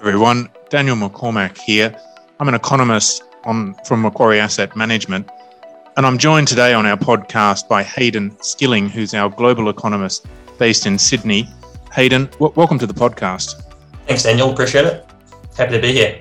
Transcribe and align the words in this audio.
everyone. 0.00 0.48
Daniel 0.70 0.94
McCormack 0.94 1.58
here. 1.58 1.94
I'm 2.38 2.46
an 2.46 2.54
economist 2.54 3.24
on, 3.44 3.74
from 3.84 4.02
Macquarie 4.02 4.38
Asset 4.38 4.76
Management, 4.76 5.28
and 5.96 6.06
I'm 6.06 6.18
joined 6.18 6.46
today 6.46 6.72
on 6.72 6.86
our 6.86 6.96
podcast 6.96 7.68
by 7.68 7.82
Hayden 7.82 8.36
Skilling, 8.40 8.88
who's 8.88 9.12
our 9.12 9.28
global 9.28 9.68
economist 9.68 10.26
based 10.56 10.86
in 10.86 10.98
Sydney. 10.98 11.48
Hayden, 11.92 12.26
w- 12.26 12.52
welcome 12.54 12.78
to 12.78 12.86
the 12.86 12.94
podcast. 12.94 13.60
Thanks, 14.06 14.22
Daniel. 14.22 14.52
Appreciate 14.52 14.84
it. 14.84 15.04
Happy 15.56 15.72
to 15.72 15.80
be 15.80 15.92
here. 15.92 16.20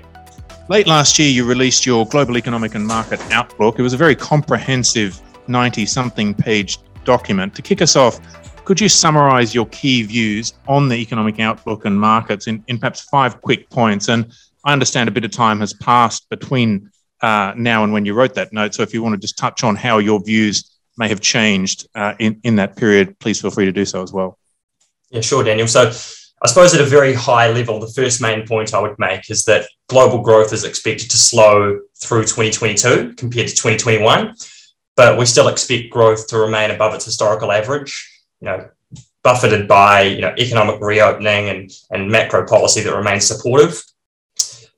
Late 0.70 0.88
last 0.88 1.20
year, 1.20 1.30
you 1.30 1.46
released 1.46 1.86
your 1.86 2.08
Global 2.08 2.36
Economic 2.36 2.74
and 2.74 2.86
Market 2.86 3.22
Outlook. 3.32 3.78
It 3.78 3.84
was 3.84 3.94
a 3.94 3.98
very 3.98 4.16
comprehensive 4.16 5.22
90 5.48 5.86
something 5.86 6.34
page 6.34 6.80
document. 7.06 7.54
To 7.56 7.62
kick 7.62 7.84
us 7.84 7.96
off, 7.96 8.20
could 8.68 8.82
you 8.82 8.90
summarize 8.90 9.56
your 9.56 9.66
key 9.68 10.04
views 10.04 10.52
on 10.68 10.90
the 10.90 10.96
economic 10.96 11.40
outlook 11.40 11.86
and 11.86 11.98
markets 11.98 12.48
in, 12.48 12.62
in 12.68 12.78
perhaps 12.78 13.00
five 13.00 13.42
quick 13.42 13.70
points? 13.70 14.10
And 14.10 14.30
I 14.66 14.74
understand 14.74 15.08
a 15.08 15.12
bit 15.14 15.24
of 15.24 15.32
time 15.32 15.62
has 15.62 15.72
passed 15.72 16.30
between 16.30 16.92
uh, 17.22 17.54
now 17.56 17.86
and 17.86 17.94
when 17.94 18.04
you 18.04 18.14
wrote 18.14 18.34
that 18.34 18.52
note. 18.52 18.74
So 18.74 18.84
if 18.84 18.94
you 18.94 19.02
want 19.02 19.14
to 19.14 19.22
just 19.22 19.38
touch 19.38 19.64
on 19.64 19.78
how 19.78 20.00
your 20.00 20.22
views 20.22 20.70
may 20.98 21.08
have 21.08 21.22
changed 21.22 21.88
uh, 21.96 22.16
in, 22.20 22.42
in 22.44 22.58
that 22.58 22.76
period, 22.76 23.18
please 23.20 23.40
feel 23.40 23.52
free 23.52 23.64
to 23.64 23.72
do 23.72 23.86
so 23.86 24.04
as 24.04 24.12
well. 24.12 24.38
Yeah, 25.12 25.22
sure, 25.22 25.46
Daniel. 25.46 25.70
So 25.70 25.88
I 25.88 26.48
suppose 26.48 26.74
at 26.74 26.82
a 26.82 26.86
very 26.86 27.14
high 27.14 27.50
level, 27.50 27.80
the 27.80 27.88
first 27.88 28.22
main 28.22 28.46
point 28.46 28.74
I 28.74 28.82
would 28.82 29.00
make 29.00 29.30
is 29.30 29.46
that 29.46 29.66
global 29.88 30.22
growth 30.22 30.52
is 30.52 30.66
expected 30.66 31.10
to 31.12 31.18
slow 31.18 31.80
through 32.04 32.24
2022 32.24 33.14
compared 33.16 33.48
to 33.48 33.56
2021, 33.56 34.36
but 34.98 35.18
we 35.18 35.26
still 35.26 35.48
expect 35.48 35.90
growth 35.90 36.28
to 36.28 36.38
remain 36.38 36.72
above 36.72 36.94
its 36.94 37.06
historical 37.06 37.54
average 37.54 38.16
you 38.42 38.46
know, 38.46 38.70
buffeted 39.24 39.68
by 39.68 40.02
you 40.02 40.22
know 40.22 40.34
economic 40.38 40.80
reopening 40.80 41.50
and, 41.50 41.72
and 41.92 42.10
macro 42.10 42.46
policy 42.46 42.82
that 42.82 42.96
remains 42.96 43.26
supportive. 43.26 43.84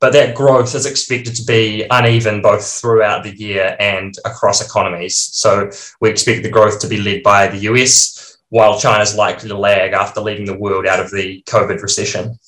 But 0.01 0.13
that 0.13 0.33
growth 0.33 0.75
is 0.75 0.85
expected 0.85 1.35
to 1.35 1.43
be 1.43 1.85
uneven 1.91 2.41
both 2.41 2.65
throughout 2.65 3.23
the 3.23 3.35
year 3.35 3.75
and 3.79 4.15
across 4.23 4.65
economies. 4.65 5.17
So 5.17 5.69
we 5.99 6.09
expect 6.09 6.43
the 6.43 6.49
growth 6.49 6.79
to 6.79 6.87
be 6.87 7.01
led 7.01 7.21
by 7.21 7.47
the 7.47 7.59
US, 7.71 8.37
while 8.47 8.79
China 8.79 9.03
is 9.03 9.15
likely 9.15 9.49
to 9.49 9.57
lag 9.57 9.91
after 9.91 10.21
leading 10.21 10.45
the 10.45 10.57
world 10.57 10.87
out 10.87 11.01
of 11.01 11.11
the 11.11 11.43
COVID 11.47 11.81
recession. 11.81 12.39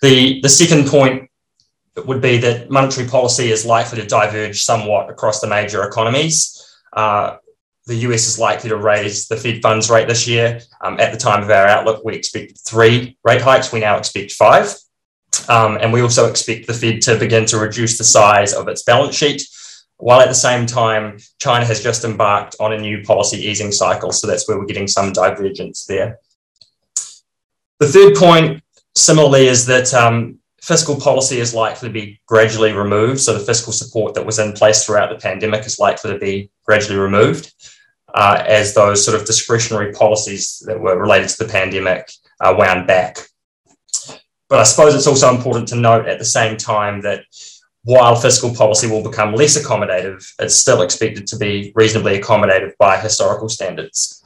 The, 0.00 0.40
the 0.42 0.48
second 0.48 0.86
point 0.86 1.28
would 2.06 2.22
be 2.22 2.38
that 2.38 2.70
monetary 2.70 3.08
policy 3.08 3.50
is 3.50 3.66
likely 3.66 4.00
to 4.00 4.06
diverge 4.06 4.62
somewhat 4.62 5.10
across 5.10 5.40
the 5.40 5.46
major 5.46 5.82
economies. 5.82 6.58
Uh, 6.92 7.36
the 7.86 7.96
US 7.96 8.28
is 8.28 8.38
likely 8.38 8.70
to 8.70 8.76
raise 8.76 9.28
the 9.28 9.36
Fed 9.36 9.60
funds 9.60 9.90
rate 9.90 10.08
this 10.08 10.28
year. 10.28 10.60
Um, 10.80 11.00
at 11.00 11.12
the 11.12 11.18
time 11.18 11.42
of 11.42 11.50
our 11.50 11.66
outlook, 11.66 12.04
we 12.04 12.14
expect 12.14 12.60
three 12.66 13.18
rate 13.24 13.42
hikes. 13.42 13.72
We 13.72 13.80
now 13.80 13.98
expect 13.98 14.32
five. 14.32 14.74
Um, 15.48 15.78
and 15.80 15.92
we 15.92 16.02
also 16.02 16.28
expect 16.28 16.66
the 16.66 16.74
Fed 16.74 17.00
to 17.02 17.16
begin 17.16 17.46
to 17.46 17.58
reduce 17.58 17.98
the 17.98 18.04
size 18.04 18.52
of 18.52 18.68
its 18.68 18.82
balance 18.82 19.16
sheet, 19.16 19.42
while 19.96 20.20
at 20.20 20.28
the 20.28 20.34
same 20.34 20.66
time, 20.66 21.18
China 21.38 21.64
has 21.64 21.82
just 21.82 22.04
embarked 22.04 22.56
on 22.60 22.72
a 22.72 22.78
new 22.78 23.02
policy 23.02 23.38
easing 23.38 23.72
cycle. 23.72 24.12
So 24.12 24.26
that's 24.26 24.46
where 24.46 24.58
we're 24.58 24.66
getting 24.66 24.88
some 24.88 25.12
divergence 25.12 25.86
there. 25.86 26.18
The 27.80 27.88
third 27.88 28.14
point, 28.14 28.62
similarly, 28.94 29.46
is 29.46 29.66
that 29.66 29.92
um, 29.94 30.38
fiscal 30.62 30.98
policy 30.98 31.38
is 31.38 31.54
likely 31.54 31.88
to 31.88 31.92
be 31.92 32.20
gradually 32.26 32.72
removed. 32.72 33.20
So 33.20 33.36
the 33.36 33.44
fiscal 33.44 33.72
support 33.72 34.14
that 34.14 34.24
was 34.24 34.38
in 34.38 34.52
place 34.52 34.84
throughout 34.84 35.10
the 35.10 35.20
pandemic 35.20 35.66
is 35.66 35.78
likely 35.78 36.12
to 36.12 36.18
be 36.18 36.50
gradually 36.64 36.98
removed 36.98 37.52
uh, 38.14 38.42
as 38.46 38.72
those 38.72 39.04
sort 39.04 39.20
of 39.20 39.26
discretionary 39.26 39.92
policies 39.92 40.62
that 40.66 40.80
were 40.80 40.98
related 40.98 41.28
to 41.30 41.44
the 41.44 41.52
pandemic 41.52 42.10
uh, 42.40 42.54
wound 42.56 42.86
back. 42.86 43.18
But 44.48 44.60
I 44.60 44.62
suppose 44.62 44.94
it's 44.94 45.06
also 45.06 45.34
important 45.34 45.68
to 45.68 45.76
note 45.76 46.06
at 46.06 46.18
the 46.18 46.24
same 46.24 46.56
time 46.56 47.00
that 47.02 47.24
while 47.84 48.14
fiscal 48.14 48.54
policy 48.54 48.86
will 48.86 49.02
become 49.02 49.34
less 49.34 49.60
accommodative, 49.60 50.24
it's 50.38 50.54
still 50.54 50.82
expected 50.82 51.26
to 51.28 51.36
be 51.36 51.72
reasonably 51.74 52.20
accommodative 52.20 52.76
by 52.78 52.98
historical 52.98 53.48
standards. 53.48 54.22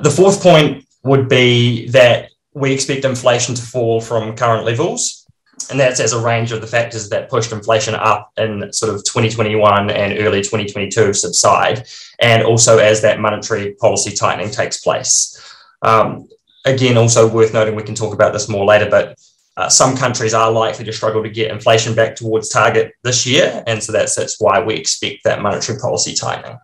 The 0.00 0.10
fourth 0.10 0.42
point 0.42 0.84
would 1.04 1.28
be 1.28 1.88
that 1.90 2.30
we 2.56 2.72
expect 2.72 3.04
inflation 3.04 3.54
to 3.54 3.60
fall 3.60 4.00
from 4.00 4.34
current 4.34 4.64
levels 4.64 5.26
and 5.70 5.78
that's 5.78 6.00
as 6.00 6.12
a 6.12 6.20
range 6.20 6.52
of 6.52 6.60
the 6.60 6.66
factors 6.66 7.08
that 7.08 7.28
pushed 7.28 7.52
inflation 7.52 7.94
up 7.94 8.30
in 8.36 8.72
sort 8.72 8.94
of 8.94 9.02
2021 9.04 9.90
and 9.90 10.18
early 10.18 10.40
2022 10.40 11.12
subside, 11.12 11.86
and 12.20 12.42
also 12.42 12.78
as 12.78 13.02
that 13.02 13.20
monetary 13.20 13.74
policy 13.74 14.14
tightening 14.14 14.50
takes 14.50 14.80
place. 14.80 15.36
Um, 15.82 16.28
again, 16.64 16.96
also 16.96 17.28
worth 17.28 17.54
noting, 17.54 17.74
we 17.74 17.82
can 17.82 17.94
talk 17.94 18.12
about 18.12 18.32
this 18.32 18.48
more 18.48 18.66
later, 18.66 18.88
but 18.90 19.18
uh, 19.56 19.68
some 19.68 19.96
countries 19.96 20.34
are 20.34 20.52
likely 20.52 20.84
to 20.84 20.92
struggle 20.92 21.22
to 21.22 21.30
get 21.30 21.50
inflation 21.50 21.94
back 21.94 22.16
towards 22.16 22.50
target 22.50 22.92
this 23.02 23.26
year, 23.26 23.64
and 23.66 23.82
so 23.82 23.92
that's 23.92 24.14
that's 24.14 24.38
why 24.38 24.62
we 24.62 24.74
expect 24.74 25.24
that 25.24 25.42
monetary 25.42 25.78
policy 25.78 26.14
tightening. 26.14 26.58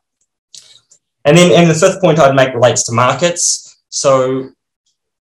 And 1.25 1.37
then, 1.37 1.53
and 1.53 1.71
the 1.71 1.75
fifth 1.75 2.01
point 2.01 2.19
I'd 2.19 2.35
make 2.35 2.53
relates 2.53 2.85
to 2.85 2.93
markets. 2.93 3.81
So 3.89 4.51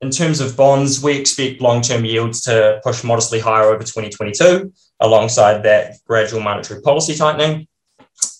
in 0.02 0.12
terms 0.12 0.40
of 0.40 0.56
bonds, 0.56 1.02
we 1.02 1.18
expect 1.18 1.62
long 1.62 1.82
term 1.82 2.06
yields 2.06 2.42
to 2.42 2.80
push 2.84 3.04
modestly 3.04 3.40
higher 3.40 3.66
over 3.66 3.84
2022, 3.84 4.72
alongside 5.00 5.64
that 5.64 5.96
gradual 6.06 6.42
monetary 6.42 6.82
policy 6.82 7.16
tightening. 7.16 7.68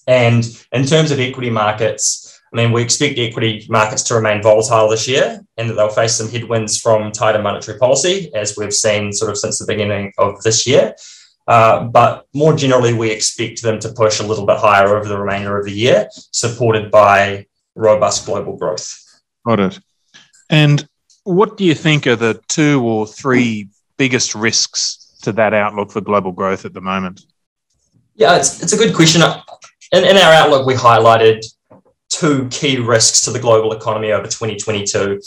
And 0.08 0.46
in 0.72 0.86
terms 0.86 1.12
of 1.12 1.20
equity 1.20 1.50
markets, 1.50 2.40
I 2.54 2.58
mean, 2.58 2.72
we 2.72 2.82
expect 2.82 3.20
equity 3.20 3.66
markets 3.70 4.04
to 4.04 4.16
remain 4.16 4.42
volatile 4.42 4.88
this 4.88 5.08
year 5.08 5.42
and 5.58 5.70
that 5.70 5.74
they'll 5.74 5.90
face 5.90 6.16
some 6.16 6.30
headwinds 6.30 6.80
from 6.80 7.12
tighter 7.12 7.42
monetary 7.42 7.78
policy, 7.78 8.32
as 8.34 8.56
we've 8.56 8.74
seen 8.74 9.12
sort 9.12 9.32
of 9.32 9.38
since 9.38 9.60
the 9.60 9.66
beginning 9.66 10.14
of 10.18 10.42
this 10.44 10.66
year. 10.66 10.96
Uh, 11.48 11.86
but 11.86 12.26
more 12.34 12.56
generally, 12.56 12.94
we 12.94 13.10
expect 13.10 13.62
them 13.62 13.80
to 13.80 13.94
push 13.94 14.20
a 14.20 14.26
little 14.26 14.46
bit 14.46 14.58
higher 14.58 14.96
over 14.96 15.08
the 15.08 15.18
remainder 15.18 15.58
of 15.58 15.66
the 15.66 15.72
year, 15.72 16.08
supported 16.14 16.92
by 16.92 17.46
robust 17.76 18.26
global 18.26 18.58
growth. 18.58 18.98
Got 19.46 19.60
it. 19.60 19.80
And 20.50 20.88
what 21.28 21.58
do 21.58 21.66
you 21.66 21.76
think 21.76 22.08
are 22.08 22.16
the 22.16 22.42
two 22.48 22.82
or 22.84 23.06
three 23.06 23.68
biggest 23.98 24.34
risks 24.34 25.18
to 25.24 25.32
that 25.34 25.54
outlook 25.54 25.92
for 25.92 26.00
global 26.00 26.32
growth 26.32 26.64
at 26.64 26.74
the 26.74 26.82
moment? 26.82 27.26
Yeah, 28.16 28.38
it's, 28.38 28.64
it's 28.64 28.74
a 28.74 28.78
good 28.78 28.96
question. 28.96 29.22
In, 29.92 30.06
in 30.06 30.18
our 30.18 30.34
outlook, 30.34 30.66
we 30.66 30.74
highlighted 30.74 31.46
two 32.10 32.48
key 32.50 32.78
risks 32.78 33.22
to 33.22 33.32
the 33.32 33.40
global 33.40 33.74
economy 33.74 34.12
over 34.12 34.26
2022. 34.26 35.20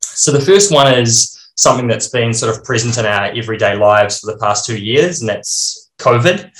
So 0.00 0.32
the 0.32 0.40
first 0.40 0.70
one 0.70 0.92
is 0.92 1.50
something 1.56 1.86
that's 1.86 2.08
been 2.08 2.34
sort 2.34 2.54
of 2.54 2.62
present 2.64 2.98
in 2.98 3.06
our 3.06 3.26
everyday 3.26 3.74
lives 3.74 4.20
for 4.20 4.32
the 4.32 4.38
past 4.38 4.66
two 4.66 4.78
years, 4.78 5.20
and 5.20 5.28
that's 5.28 5.90
COVID. 5.98 6.50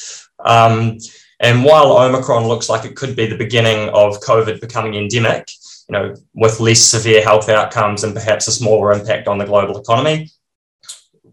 Um, 0.44 0.98
and 1.40 1.64
while 1.64 1.92
Omicron 1.92 2.46
looks 2.46 2.68
like 2.68 2.84
it 2.84 2.96
could 2.96 3.16
be 3.16 3.26
the 3.26 3.36
beginning 3.36 3.90
of 3.90 4.20
COVID 4.20 4.60
becoming 4.60 4.94
endemic, 4.94 5.48
you 5.92 5.98
know, 5.98 6.14
with 6.34 6.58
less 6.58 6.80
severe 6.80 7.22
health 7.22 7.50
outcomes 7.50 8.02
and 8.02 8.14
perhaps 8.14 8.48
a 8.48 8.52
smaller 8.52 8.92
impact 8.92 9.28
on 9.28 9.36
the 9.36 9.44
global 9.44 9.78
economy. 9.78 10.30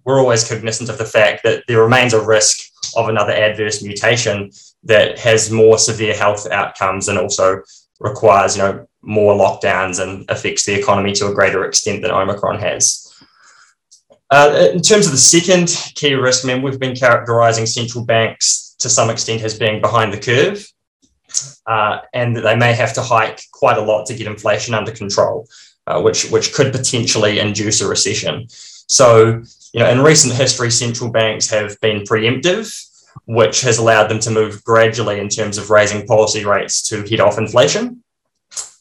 We're 0.03 0.19
always 0.19 0.47
cognizant 0.47 0.89
of 0.89 0.97
the 0.97 1.05
fact 1.05 1.43
that 1.43 1.63
there 1.67 1.81
remains 1.81 2.13
a 2.13 2.25
risk 2.25 2.59
of 2.97 3.07
another 3.07 3.31
adverse 3.31 3.81
mutation 3.81 4.51
that 4.83 5.17
has 5.19 5.49
more 5.49 5.77
severe 5.77 6.13
health 6.13 6.45
outcomes 6.51 7.07
and 7.07 7.17
also 7.17 7.61
requires, 8.01 8.57
you 8.57 8.63
know, 8.63 8.85
more 9.01 9.33
lockdowns 9.33 10.01
and 10.01 10.29
affects 10.29 10.65
the 10.65 10.73
economy 10.73 11.13
to 11.13 11.27
a 11.27 11.33
greater 11.33 11.63
extent 11.63 12.01
than 12.01 12.11
Omicron 12.11 12.59
has. 12.59 13.05
Uh, 14.29 14.69
in 14.73 14.81
terms 14.81 15.05
of 15.05 15.13
the 15.13 15.17
second 15.17 15.67
key 15.95 16.15
risk, 16.15 16.43
I 16.43 16.49
mean, 16.49 16.61
we've 16.61 16.79
been 16.79 16.95
characterizing 16.95 17.65
central 17.65 18.05
banks 18.05 18.75
to 18.79 18.89
some 18.89 19.09
extent 19.09 19.41
as 19.43 19.57
being 19.57 19.79
behind 19.79 20.11
the 20.11 20.19
curve 20.19 20.67
uh, 21.65 21.99
and 22.13 22.35
they 22.35 22.55
may 22.55 22.73
have 22.73 22.93
to 22.93 23.01
hike 23.01 23.41
quite 23.51 23.77
a 23.77 23.81
lot 23.81 24.05
to 24.07 24.15
get 24.15 24.27
inflation 24.27 24.73
under 24.73 24.91
control, 24.91 25.47
uh, 25.87 26.01
which, 26.01 26.29
which 26.29 26.53
could 26.53 26.71
potentially 26.71 27.39
induce 27.39 27.81
a 27.81 27.87
recession. 27.87 28.47
So, 28.49 29.43
you 29.73 29.79
know, 29.79 29.89
in 29.89 30.01
recent 30.01 30.33
history, 30.33 30.71
central 30.71 31.11
banks 31.11 31.49
have 31.49 31.79
been 31.79 32.01
preemptive, 32.01 32.73
which 33.25 33.61
has 33.61 33.77
allowed 33.77 34.07
them 34.07 34.19
to 34.19 34.31
move 34.31 34.63
gradually 34.63 35.19
in 35.19 35.29
terms 35.29 35.57
of 35.57 35.69
raising 35.69 36.07
policy 36.07 36.45
rates 36.45 36.81
to 36.89 37.07
head 37.07 37.19
off 37.19 37.37
inflation. 37.37 38.03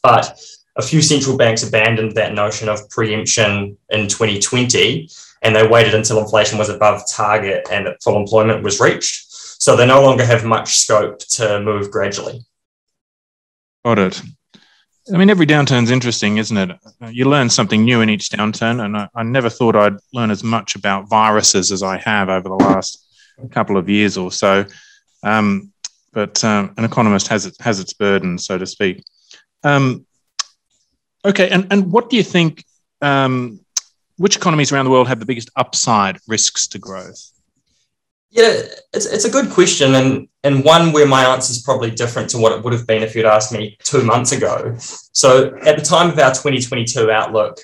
But 0.01 0.39
a 0.75 0.81
few 0.81 1.01
central 1.01 1.37
banks 1.37 1.67
abandoned 1.67 2.13
that 2.15 2.33
notion 2.33 2.69
of 2.69 2.89
preemption 2.89 3.77
in 3.89 4.07
2020 4.07 5.09
and 5.41 5.55
they 5.55 5.67
waited 5.67 5.93
until 5.93 6.19
inflation 6.19 6.57
was 6.57 6.69
above 6.69 7.03
target 7.09 7.67
and 7.71 7.87
full 8.03 8.17
employment 8.17 8.63
was 8.63 8.79
reached. 8.79 9.28
So 9.59 9.75
they 9.75 9.85
no 9.85 10.01
longer 10.01 10.25
have 10.25 10.45
much 10.45 10.77
scope 10.77 11.19
to 11.19 11.59
move 11.59 11.91
gradually. 11.91 12.41
Got 13.85 13.99
it. 13.99 14.21
I 15.13 15.17
mean, 15.17 15.29
every 15.29 15.45
downturn's 15.45 15.91
interesting, 15.91 16.37
isn't 16.37 16.57
it? 16.57 16.71
You 17.09 17.25
learn 17.25 17.49
something 17.49 17.83
new 17.83 18.01
in 18.01 18.09
each 18.09 18.29
downturn, 18.29 18.83
and 18.83 18.95
I, 18.95 19.09
I, 19.15 19.23
never 19.23 19.49
thought 19.49 19.75
I'd 19.75 19.97
learn 20.13 20.31
as 20.31 20.43
much 20.43 20.75
about 20.75 21.09
viruses 21.09 21.71
as 21.71 21.83
I 21.83 21.97
have 21.97 22.29
over 22.29 22.47
the 22.47 22.55
last 22.55 23.05
couple 23.51 23.75
of 23.75 23.89
years 23.89 24.17
or 24.17 24.31
so. 24.31 24.65
Um, 25.23 25.73
but 26.13 26.43
um, 26.43 26.73
an 26.77 26.85
economist 26.85 27.27
has 27.27 27.45
it 27.45 27.55
has 27.59 27.79
its 27.79 27.93
burden, 27.93 28.37
so 28.37 28.57
to 28.57 28.65
speak. 28.65 29.03
Um, 29.63 30.05
okay, 31.25 31.49
and 31.49 31.67
and 31.71 31.91
what 31.91 32.09
do 32.09 32.15
you 32.15 32.23
think 32.23 32.63
um, 33.01 33.59
which 34.17 34.37
economies 34.37 34.71
around 34.71 34.85
the 34.85 34.91
world 34.91 35.07
have 35.07 35.19
the 35.19 35.25
biggest 35.25 35.49
upside 35.55 36.19
risks 36.27 36.67
to 36.67 36.79
growth? 36.79 37.31
Yeah, 38.31 38.61
it's, 38.93 39.07
it's 39.07 39.25
a 39.25 39.29
good 39.29 39.49
question, 39.49 39.95
and, 39.95 40.27
and 40.43 40.63
one 40.63 40.91
where 40.91 41.07
my 41.07 41.25
answer 41.25 41.51
is 41.51 41.63
probably 41.63 41.89
different 41.89 42.29
to 42.31 42.37
what 42.37 42.51
it 42.51 42.63
would 42.63 42.73
have 42.73 42.85
been 42.85 43.01
if 43.01 43.15
you'd 43.15 43.25
asked 43.25 43.51
me 43.51 43.75
two 43.83 44.03
months 44.03 44.31
ago. 44.31 44.75
So, 44.77 45.57
at 45.65 45.77
the 45.77 45.83
time 45.83 46.11
of 46.11 46.19
our 46.19 46.29
2022 46.29 47.09
outlook, 47.09 47.59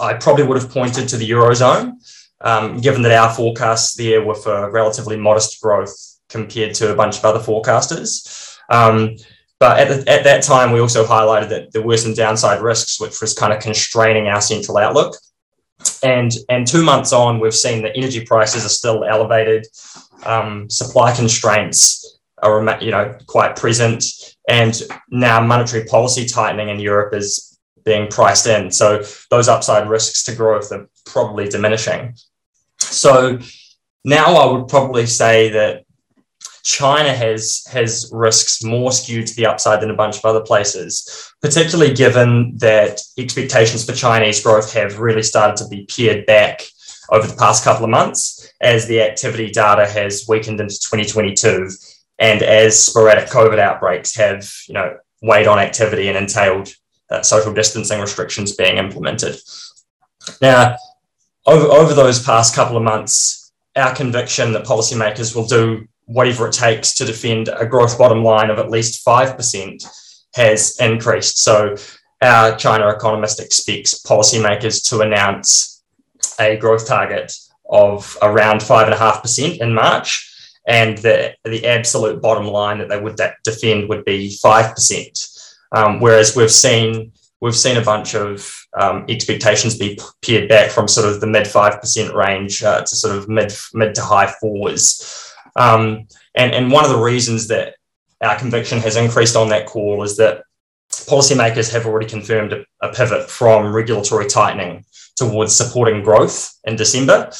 I 0.00 0.14
probably 0.14 0.44
would 0.44 0.60
have 0.60 0.70
pointed 0.70 1.08
to 1.10 1.18
the 1.18 1.30
Eurozone, 1.30 1.92
um, 2.40 2.80
given 2.80 3.02
that 3.02 3.12
our 3.12 3.34
forecasts 3.34 3.94
there 3.94 4.24
were 4.24 4.34
for 4.34 4.70
relatively 4.70 5.16
modest 5.16 5.60
growth 5.60 5.94
compared 6.30 6.74
to 6.76 6.90
a 6.90 6.96
bunch 6.96 7.18
of 7.18 7.24
other 7.26 7.40
forecasters. 7.40 8.56
Um, 8.70 9.16
but 9.60 9.78
at, 9.78 9.88
the, 9.88 10.10
at 10.10 10.24
that 10.24 10.42
time, 10.42 10.72
we 10.72 10.80
also 10.80 11.04
highlighted 11.04 11.50
that 11.50 11.72
there 11.72 11.82
were 11.82 11.96
some 11.96 12.14
downside 12.14 12.62
risks, 12.62 12.98
which 12.98 13.20
was 13.20 13.34
kind 13.34 13.52
of 13.52 13.62
constraining 13.62 14.26
our 14.26 14.40
central 14.40 14.78
outlook. 14.78 15.14
And, 16.02 16.32
and 16.48 16.66
two 16.66 16.82
months 16.82 17.12
on, 17.12 17.38
we've 17.38 17.54
seen 17.54 17.82
that 17.82 17.96
energy 17.96 18.24
prices 18.24 18.64
are 18.64 18.70
still 18.70 19.04
elevated, 19.04 19.66
um, 20.24 20.68
supply 20.68 21.14
constraints 21.14 22.18
are 22.42 22.78
you 22.82 22.90
know 22.90 23.16
quite 23.26 23.56
present, 23.56 24.04
and 24.48 24.82
now 25.10 25.40
monetary 25.40 25.84
policy 25.84 26.26
tightening 26.26 26.68
in 26.68 26.80
Europe 26.80 27.14
is 27.14 27.58
being 27.84 28.08
priced 28.08 28.46
in. 28.46 28.70
So 28.70 29.02
those 29.30 29.48
upside 29.48 29.88
risks 29.88 30.24
to 30.24 30.34
growth 30.34 30.72
are 30.72 30.88
probably 31.06 31.48
diminishing. 31.48 32.14
So 32.78 33.38
now 34.04 34.34
I 34.34 34.52
would 34.52 34.68
probably 34.68 35.06
say 35.06 35.50
that 35.50 35.84
China 36.62 37.12
has 37.12 37.64
has 37.70 38.08
risks 38.12 38.62
more 38.62 38.92
skewed 38.92 39.26
to 39.26 39.34
the 39.34 39.46
upside 39.46 39.80
than 39.80 39.90
a 39.90 39.96
bunch 39.96 40.18
of 40.18 40.24
other 40.24 40.40
places, 40.40 41.32
particularly 41.40 41.92
given 41.92 42.56
that 42.58 43.00
expectations 43.18 43.84
for 43.84 43.92
Chinese 43.92 44.42
growth 44.42 44.72
have 44.72 45.00
really 45.00 45.22
started 45.22 45.56
to 45.56 45.68
be 45.68 45.86
pared 45.86 46.24
back 46.26 46.62
over 47.10 47.26
the 47.26 47.36
past 47.36 47.64
couple 47.64 47.84
of 47.84 47.90
months 47.90 48.52
as 48.60 48.86
the 48.86 49.02
activity 49.02 49.50
data 49.50 49.86
has 49.86 50.26
weakened 50.28 50.60
into 50.60 50.78
2022 50.78 51.68
and 52.18 52.42
as 52.42 52.80
sporadic 52.80 53.28
COVID 53.28 53.58
outbreaks 53.58 54.14
have, 54.14 54.50
you 54.68 54.74
know, 54.74 54.96
weighed 55.22 55.48
on 55.48 55.58
activity 55.58 56.08
and 56.08 56.16
entailed 56.16 56.72
uh, 57.10 57.22
social 57.22 57.52
distancing 57.52 58.00
restrictions 58.00 58.54
being 58.54 58.76
implemented. 58.76 59.36
Now, 60.40 60.76
over, 61.46 61.66
over 61.66 61.94
those 61.94 62.22
past 62.22 62.54
couple 62.54 62.76
of 62.76 62.82
months, 62.84 63.52
our 63.74 63.94
conviction 63.94 64.52
that 64.52 64.64
policymakers 64.64 65.34
will 65.34 65.46
do 65.46 65.88
whatever 66.06 66.48
it 66.48 66.52
takes 66.52 66.94
to 66.94 67.04
defend 67.04 67.48
a 67.48 67.66
growth 67.66 67.98
bottom 67.98 68.22
line 68.22 68.50
of 68.50 68.58
at 68.58 68.70
least 68.70 69.04
5% 69.06 69.86
has 70.34 70.76
increased. 70.80 71.38
So, 71.38 71.76
our 72.20 72.56
China 72.56 72.88
economist 72.88 73.40
expects 73.40 74.00
policymakers 74.02 74.88
to 74.88 75.00
announce 75.00 75.82
a 76.38 76.56
growth 76.56 76.86
target 76.86 77.32
of 77.68 78.16
around 78.22 78.60
5.5% 78.60 79.58
in 79.58 79.74
March. 79.74 80.28
And 80.66 80.98
the, 80.98 81.34
the 81.44 81.66
absolute 81.66 82.22
bottom 82.22 82.46
line 82.46 82.78
that 82.78 82.88
they 82.88 83.00
would 83.00 83.16
that 83.16 83.36
defend 83.42 83.88
would 83.88 84.04
be 84.04 84.38
5%. 84.44 85.54
Um, 85.72 85.98
whereas 85.98 86.36
we've 86.36 86.52
seen, 86.52 87.12
we've 87.40 87.56
seen 87.56 87.78
a 87.78 87.84
bunch 87.84 88.14
of 88.14 88.48
um, 88.78 89.04
expectations 89.08 89.76
be 89.76 89.98
pared 90.24 90.48
back 90.48 90.70
from 90.70 90.86
sort 90.86 91.08
of 91.08 91.20
the 91.20 91.26
mid 91.26 91.46
5% 91.46 92.14
range 92.14 92.62
uh, 92.62 92.82
to 92.82 92.96
sort 92.96 93.16
of 93.16 93.28
mid, 93.28 93.52
mid 93.74 93.94
to 93.96 94.02
high 94.02 94.32
fours. 94.40 95.31
Um, 95.56 96.06
and, 96.34 96.52
and 96.52 96.72
one 96.72 96.84
of 96.84 96.90
the 96.90 96.98
reasons 96.98 97.48
that 97.48 97.74
our 98.22 98.38
conviction 98.38 98.78
has 98.78 98.96
increased 98.96 99.36
on 99.36 99.48
that 99.50 99.66
call 99.66 100.02
is 100.02 100.16
that 100.16 100.44
policymakers 100.90 101.72
have 101.72 101.86
already 101.86 102.06
confirmed 102.06 102.52
a, 102.52 102.64
a 102.80 102.92
pivot 102.92 103.28
from 103.30 103.74
regulatory 103.74 104.26
tightening 104.26 104.84
towards 105.16 105.54
supporting 105.54 106.02
growth 106.02 106.52
in 106.64 106.76
December. 106.76 107.30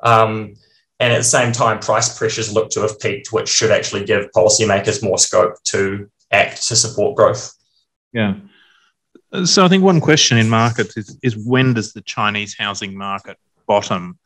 Um, 0.00 0.54
and 0.98 1.12
at 1.12 1.18
the 1.18 1.24
same 1.24 1.52
time, 1.52 1.78
price 1.78 2.16
pressures 2.16 2.52
look 2.52 2.70
to 2.70 2.80
have 2.80 2.98
peaked, 3.00 3.32
which 3.32 3.48
should 3.48 3.70
actually 3.70 4.04
give 4.04 4.30
policymakers 4.32 5.02
more 5.02 5.18
scope 5.18 5.62
to 5.64 6.10
act 6.30 6.66
to 6.68 6.76
support 6.76 7.16
growth. 7.16 7.52
Yeah. 8.12 8.36
So 9.44 9.64
I 9.64 9.68
think 9.68 9.82
one 9.82 10.00
question 10.00 10.38
in 10.38 10.48
markets 10.48 10.96
is, 10.96 11.18
is 11.22 11.36
when 11.36 11.74
does 11.74 11.92
the 11.92 12.00
Chinese 12.02 12.56
housing 12.56 12.96
market 12.96 13.36
bottom? 13.66 14.18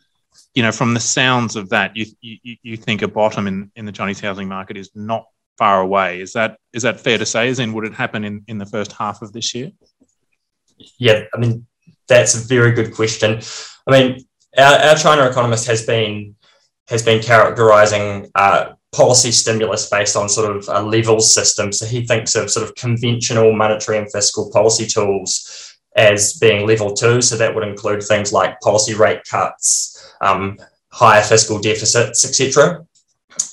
You 0.54 0.62
know, 0.62 0.72
from 0.72 0.94
the 0.94 1.00
sounds 1.00 1.56
of 1.56 1.69
that, 1.70 1.96
you 1.96 2.06
you, 2.20 2.56
you 2.62 2.76
think 2.76 3.02
a 3.02 3.08
bottom 3.08 3.46
in, 3.46 3.70
in 3.76 3.87
the 3.87 3.92
Chinese 3.92 4.20
housing 4.20 4.48
market 4.48 4.76
is 4.76 4.90
not 4.94 5.26
far 5.58 5.81
away. 5.81 6.20
Is 6.20 6.32
that 6.32 6.58
is 6.72 6.82
that 6.82 7.00
fair 7.00 7.19
to 7.19 7.26
say? 7.26 7.48
As 7.48 7.58
in, 7.58 7.72
would 7.72 7.84
it 7.84 7.94
happen 7.94 8.25
in, 8.25 8.42
in 8.48 8.58
the 8.58 8.66
first 8.66 8.92
half 8.92 9.22
of 9.22 9.32
this 9.32 9.54
year? 9.54 9.70
Yeah, 10.98 11.25
I 11.34 11.38
mean, 11.38 11.66
that's 12.08 12.34
a 12.34 12.46
very 12.46 12.72
good 12.72 12.94
question. 12.94 13.40
I 13.87 13.90
mean, 13.90 14.25
our, 14.56 14.76
our 14.76 14.96
China 14.96 15.26
economist 15.26 15.66
has 15.66 15.84
been 15.87 16.37
has 16.88 17.02
been 17.02 17.22
characterizing 17.22 18.31
uh, 18.34 18.72
policy 18.92 19.31
stimulus 19.31 19.88
based 19.88 20.16
on 20.16 20.28
sort 20.28 20.56
of 20.56 20.69
a 20.69 20.82
levels 20.82 21.32
system. 21.32 21.72
So 21.72 21.87
he 21.87 22.04
thinks 22.04 22.34
of 22.34 22.50
sort 22.50 22.66
of 22.69 22.75
conventional 22.75 23.52
monetary 23.52 23.98
and 23.98 24.10
fiscal 24.10 24.50
policy 24.50 24.87
tools 24.87 25.76
as 25.96 26.38
being 26.38 26.66
level 26.66 26.94
two. 26.94 27.20
So 27.22 27.37
that 27.37 27.54
would 27.54 27.66
include 27.66 28.02
things 28.02 28.32
like 28.32 28.60
policy 28.60 28.94
rate 28.94 29.20
cuts, 29.28 30.00
um, 30.20 30.58
higher 30.90 31.22
fiscal 31.22 31.58
deficits, 31.61 32.25
etc. 32.25 32.84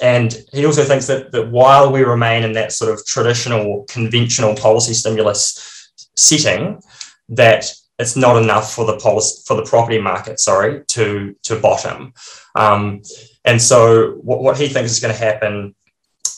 And 0.01 0.35
he 0.51 0.65
also 0.65 0.83
thinks 0.83 1.07
that, 1.07 1.31
that 1.31 1.49
while 1.49 1.91
we 1.91 2.03
remain 2.03 2.43
in 2.43 2.53
that 2.53 2.71
sort 2.71 2.93
of 2.93 3.05
traditional, 3.05 3.85
conventional 3.89 4.55
policy 4.55 4.93
stimulus 4.93 5.91
setting, 6.15 6.81
that 7.29 7.65
it's 7.99 8.15
not 8.15 8.41
enough 8.41 8.73
for 8.73 8.85
the 8.85 8.97
policy 8.97 9.41
for 9.45 9.55
the 9.55 9.63
property 9.63 9.99
market, 9.99 10.39
sorry, 10.39 10.83
to 10.89 11.35
to 11.43 11.59
bottom. 11.59 12.13
Um, 12.55 13.01
and 13.45 13.61
so 13.61 14.11
what, 14.21 14.41
what 14.41 14.57
he 14.57 14.67
thinks 14.67 14.91
is 14.91 14.99
going 14.99 15.13
to 15.13 15.19
happen 15.19 15.75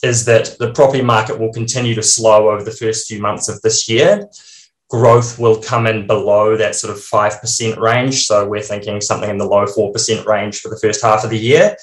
is 0.04 0.26
that 0.26 0.56
the 0.60 0.72
property 0.74 1.04
market 1.04 1.38
will 1.38 1.52
continue 1.52 1.96
to 1.96 2.04
slow 2.04 2.50
over 2.50 2.64
the 2.64 2.72
first 2.72 3.08
few 3.08 3.20
months 3.20 3.50
of 3.50 3.62
this 3.62 3.90
year 3.90 4.30
growth 4.90 5.38
will 5.38 5.62
come 5.62 5.86
in 5.86 6.08
below 6.08 6.58
that 6.58 6.76
sort 6.76 6.92
of 6.92 7.02
5% 7.02 7.78
range. 7.78 8.26
So 8.26 8.48
we're 8.48 8.62
thinking 8.62 9.02
something 9.02 9.30
in 9.30 9.38
the 9.38 9.46
low 9.46 9.66
4% 9.66 10.26
range 10.26 10.60
for 10.60 10.70
the 10.70 10.80
first 10.82 11.02
half 11.02 11.24
of 11.24 11.30
the 11.30 11.38
year. 11.38 11.78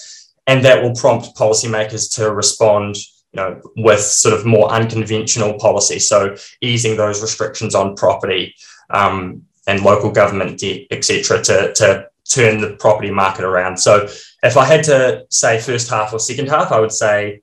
And 0.49 0.65
that 0.65 0.83
will 0.83 0.95
prompt 0.95 1.37
policymakers 1.37 2.15
to 2.17 2.33
respond 2.33 2.97
you 3.33 3.43
know, 3.43 3.61
with 3.77 4.01
sort 4.01 4.35
of 4.35 4.45
more 4.45 4.71
unconventional 4.71 5.55
policy. 5.55 5.99
So 5.99 6.37
easing 6.61 6.97
those 6.97 7.23
restrictions 7.23 7.75
on 7.75 7.95
property 7.95 8.55
um, 8.91 9.43
and 9.67 9.83
local 9.83 10.11
government 10.11 10.59
debt, 10.59 10.87
etc., 10.91 11.43
to, 11.45 11.75
to 11.75 12.09
turn 12.29 12.61
the 12.61 12.77
property 12.77 13.11
market 13.11 13.45
around. 13.45 13.77
So 13.77 14.09
if 14.43 14.57
I 14.57 14.65
had 14.65 14.85
to 14.85 15.27
say 15.31 15.61
first 15.61 15.91
half 15.91 16.13
or 16.13 16.19
second 16.19 16.49
half, 16.49 16.73
I 16.73 16.81
would 16.81 16.93
say 16.93 17.43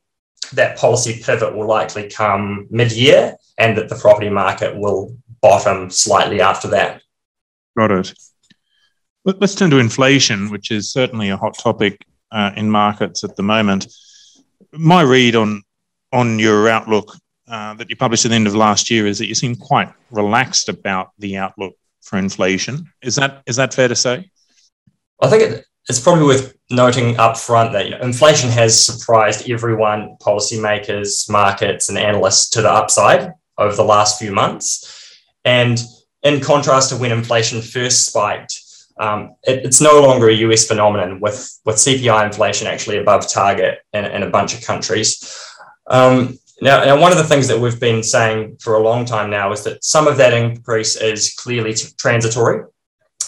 that 0.53 0.77
policy 0.77 1.21
pivot 1.23 1.55
will 1.55 1.67
likely 1.67 2.09
come 2.09 2.67
mid-year 2.69 3.35
and 3.57 3.77
that 3.77 3.89
the 3.89 3.95
property 3.95 4.29
market 4.29 4.75
will 4.75 5.15
bottom 5.43 5.91
slightly 5.91 6.41
after 6.41 6.67
that. 6.69 7.03
Got 7.77 7.91
it. 7.91 8.13
Let's 9.25 9.53
turn 9.53 9.69
to 9.69 9.77
inflation, 9.77 10.49
which 10.49 10.71
is 10.71 10.91
certainly 10.91 11.29
a 11.29 11.37
hot 11.37 11.57
topic 11.59 12.03
uh, 12.31 12.51
in 12.57 12.69
markets 12.69 13.23
at 13.23 13.35
the 13.35 13.43
moment. 13.43 13.87
My 14.71 15.01
read 15.01 15.35
on 15.35 15.61
on 16.11 16.39
your 16.39 16.67
outlook 16.69 17.15
uh, 17.47 17.73
that 17.75 17.89
you 17.89 17.95
published 17.95 18.25
at 18.25 18.29
the 18.29 18.35
end 18.35 18.47
of 18.47 18.55
last 18.55 18.89
year 18.89 19.05
is 19.05 19.17
that 19.19 19.27
you 19.27 19.35
seem 19.35 19.55
quite 19.55 19.91
relaxed 20.11 20.69
about 20.69 21.11
the 21.19 21.37
outlook 21.37 21.73
for 22.01 22.17
inflation. 22.17 22.91
Is 23.01 23.15
that 23.15 23.43
is 23.45 23.57
that 23.57 23.73
fair 23.73 23.87
to 23.87 23.95
say? 23.95 24.29
I 25.21 25.29
think 25.29 25.43
it, 25.43 25.65
it's 25.89 25.99
probably 25.99 26.25
worth 26.25 26.55
noting 26.69 27.17
up 27.17 27.37
front 27.37 27.73
that 27.73 27.85
you 27.85 27.91
know, 27.91 28.01
inflation 28.01 28.49
has 28.49 28.85
surprised 28.85 29.49
everyone, 29.49 30.17
policymakers, 30.21 31.29
markets, 31.29 31.89
and 31.89 31.97
analysts 31.97 32.49
to 32.51 32.61
the 32.61 32.71
upside 32.71 33.33
over 33.57 33.75
the 33.75 33.83
last 33.83 34.19
few 34.19 34.31
months. 34.31 35.02
And 35.45 35.79
in 36.23 36.39
contrast 36.39 36.89
to 36.89 36.97
when 36.97 37.11
inflation 37.11 37.61
first 37.61 38.05
spiked, 38.05 38.59
um, 38.97 39.35
it, 39.43 39.65
it's 39.65 39.81
no 39.81 40.01
longer 40.01 40.29
a 40.29 40.33
US 40.33 40.67
phenomenon 40.67 41.19
with, 41.19 41.59
with 41.65 41.77
CPI 41.77 42.25
inflation 42.25 42.67
actually 42.67 42.97
above 42.97 43.27
target 43.27 43.79
in, 43.93 44.05
in 44.05 44.23
a 44.23 44.29
bunch 44.29 44.53
of 44.53 44.61
countries. 44.61 45.49
Um, 45.87 46.37
now, 46.61 46.85
now, 46.85 46.99
one 46.99 47.11
of 47.11 47.17
the 47.17 47.23
things 47.23 47.47
that 47.49 47.59
we've 47.59 47.79
been 47.79 48.03
saying 48.03 48.57
for 48.61 48.75
a 48.75 48.83
long 48.83 49.05
time 49.05 49.29
now 49.29 49.51
is 49.51 49.63
that 49.63 49.83
some 49.83 50.07
of 50.07 50.17
that 50.17 50.33
increase 50.33 50.95
is 50.95 51.33
clearly 51.33 51.73
transitory, 51.97 52.65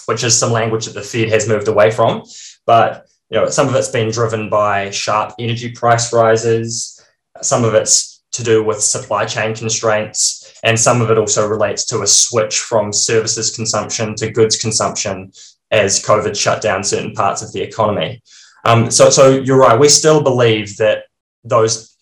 which 0.06 0.24
is 0.24 0.38
some 0.38 0.52
language 0.52 0.86
that 0.86 0.94
the 0.94 1.02
Fed 1.02 1.30
has 1.30 1.48
moved 1.48 1.68
away 1.68 1.92
from. 1.92 2.24
But 2.66 3.08
you 3.30 3.40
know, 3.40 3.50
some 3.50 3.68
of 3.68 3.76
it's 3.76 3.90
been 3.90 4.12
driven 4.12 4.50
by 4.50 4.92
sharp 4.92 5.34
energy 5.40 5.72
price 5.72 6.14
rises. 6.14 7.02
Some 7.42 7.66
of 7.66 7.74
it's 7.74 8.15
to 8.36 8.44
do 8.44 8.64
with 8.64 8.82
supply 8.82 9.26
chain 9.26 9.56
constraints 9.56 10.60
and 10.64 10.80
some 10.80 11.02
of 11.02 11.12
it 11.12 11.18
also 11.18 11.48
relates 11.48 11.86
to 11.86 12.02
a 12.02 12.08
switch 12.08 12.60
from 12.60 12.92
services 12.92 13.56
consumption 13.56 14.16
to 14.16 14.32
goods 14.32 14.58
consumption 14.58 15.32
as 15.72 16.04
COVID 16.04 16.36
shut 16.36 16.62
down 16.62 16.84
certain 16.84 17.14
parts 17.14 17.42
of 17.42 17.52
the 17.54 17.62
economy. 17.62 18.22
Um, 18.66 18.90
so, 18.90 19.10
so 19.10 19.30
you're 19.30 19.60
right. 19.60 19.80
We 19.80 19.90
still 19.90 20.22
believe 20.22 20.78
that 20.78 21.04
those 21.44 21.96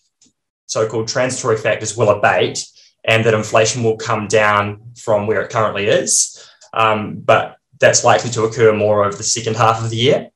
so-called 0.66 1.08
transitory 1.08 1.58
factors 1.58 1.96
will 1.96 2.10
abate, 2.10 2.66
and 3.04 3.24
that 3.24 3.34
inflation 3.34 3.82
will 3.82 3.96
come 3.96 4.26
down 4.28 4.92
from 4.96 5.26
where 5.26 5.42
it 5.42 5.50
currently 5.50 5.86
is. 5.86 6.48
Um, 6.72 7.20
but 7.20 7.56
that's 7.78 8.02
likely 8.02 8.30
to 8.30 8.44
occur 8.44 8.74
more 8.74 9.04
over 9.04 9.16
the 9.16 9.22
second 9.22 9.56
half 9.56 9.84
of 9.84 9.90
the 9.90 9.96
year. 9.96 10.30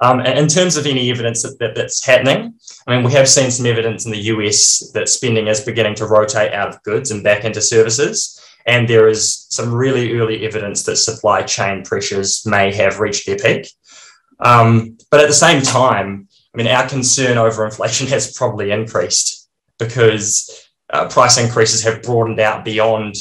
Um, 0.00 0.20
in 0.20 0.48
terms 0.48 0.76
of 0.76 0.86
any 0.86 1.10
evidence 1.10 1.42
that, 1.42 1.58
that, 1.60 1.74
that's 1.74 2.04
happening, 2.04 2.54
I 2.86 2.94
mean, 2.94 3.04
we 3.04 3.12
have 3.12 3.28
seen 3.28 3.50
some 3.50 3.66
evidence 3.66 4.04
in 4.04 4.10
the 4.10 4.18
US 4.18 4.90
that 4.92 5.08
spending 5.08 5.46
is 5.46 5.60
beginning 5.60 5.94
to 5.96 6.06
rotate 6.06 6.52
out 6.52 6.68
of 6.68 6.82
goods 6.82 7.10
and 7.10 7.22
back 7.22 7.44
into 7.44 7.62
services. 7.62 8.40
And 8.66 8.88
there 8.88 9.08
is 9.08 9.46
some 9.50 9.72
really 9.72 10.16
early 10.18 10.44
evidence 10.44 10.82
that 10.84 10.96
supply 10.96 11.42
chain 11.42 11.84
pressures 11.84 12.44
may 12.46 12.72
have 12.72 12.98
reached 12.98 13.26
their 13.26 13.36
peak. 13.36 13.70
Um, 14.40 14.98
but 15.10 15.20
at 15.20 15.28
the 15.28 15.34
same 15.34 15.62
time, 15.62 16.28
I 16.52 16.58
mean, 16.58 16.66
our 16.66 16.88
concern 16.88 17.38
over 17.38 17.64
inflation 17.64 18.06
has 18.08 18.32
probably 18.32 18.72
increased 18.72 19.48
because 19.78 20.68
uh, 20.92 21.08
price 21.08 21.38
increases 21.38 21.82
have 21.84 22.02
broadened 22.02 22.40
out 22.40 22.64
beyond 22.64 23.14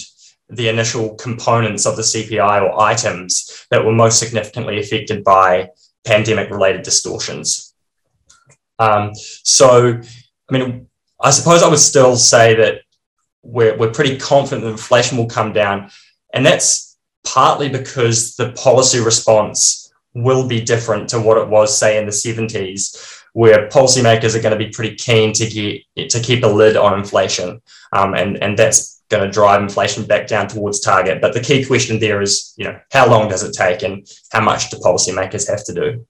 the 0.50 0.70
initial 0.70 1.16
components 1.16 1.86
of 1.86 1.96
the 1.96 2.02
CPI 2.02 2.62
or 2.62 2.80
items 2.80 3.66
that 3.72 3.84
were 3.84 3.92
most 3.94 4.20
significantly 4.20 4.80
affected 4.80 5.24
by 5.24 5.70
pandemic 6.06 6.50
related 6.50 6.84
distortions. 6.84 7.74
Um, 8.80 9.12
so, 9.16 10.02
I 10.50 10.54
mean, 10.54 10.88
I 11.22 11.32
suppose 11.32 11.64
I 11.64 11.70
would 11.70 11.80
still 11.80 12.16
say 12.16 12.56
that 12.56 12.82
we're, 13.44 13.78
we're 13.78 13.92
pretty 13.92 14.18
confident 14.18 14.64
that 14.64 14.72
inflation 14.72 15.18
will 15.18 15.28
come 15.28 15.54
down. 15.54 15.92
And 16.34 16.46
that's 16.46 16.98
partly 17.24 17.70
because 17.70 18.36
the 18.36 18.52
policy 18.54 19.00
response 19.00 19.92
will 20.14 20.48
be 20.48 20.62
different 20.62 21.10
to 21.10 21.20
what 21.20 21.38
it 21.38 21.48
was, 21.48 21.78
say, 21.78 21.98
in 21.98 22.06
the 22.06 22.12
70s, 22.12 23.22
where 23.34 23.68
policymakers 23.70 24.36
are 24.36 24.42
going 24.42 24.58
to 24.58 24.66
be 24.66 24.72
pretty 24.72 24.96
keen 24.96 25.34
to 25.34 25.46
get 25.96 26.10
to 26.10 26.20
keep 26.20 26.44
a 26.44 26.48
lid 26.48 26.78
on 26.78 27.00
inflation. 27.00 27.62
Um, 27.92 28.14
and, 28.14 28.42
and 28.44 28.58
that's 28.58 29.03
going 29.14 29.24
to 29.24 29.32
drive 29.32 29.62
inflation 29.62 30.06
back 30.06 30.28
down 30.28 30.48
towards 30.48 30.80
target. 30.80 31.22
But 31.22 31.34
the 31.34 31.40
key 31.40 31.64
question 31.64 32.00
there 32.00 32.22
is, 32.22 32.54
you 32.58 32.66
know, 32.66 32.80
how 32.92 33.08
long 33.10 33.30
does 33.30 33.44
it 33.44 33.54
take 33.54 33.84
and 33.84 34.08
how 34.32 34.42
much 34.42 34.70
do 34.70 34.78
policymakers 34.78 35.48
have 35.50 35.64
to 35.66 35.74
do? 35.74 36.08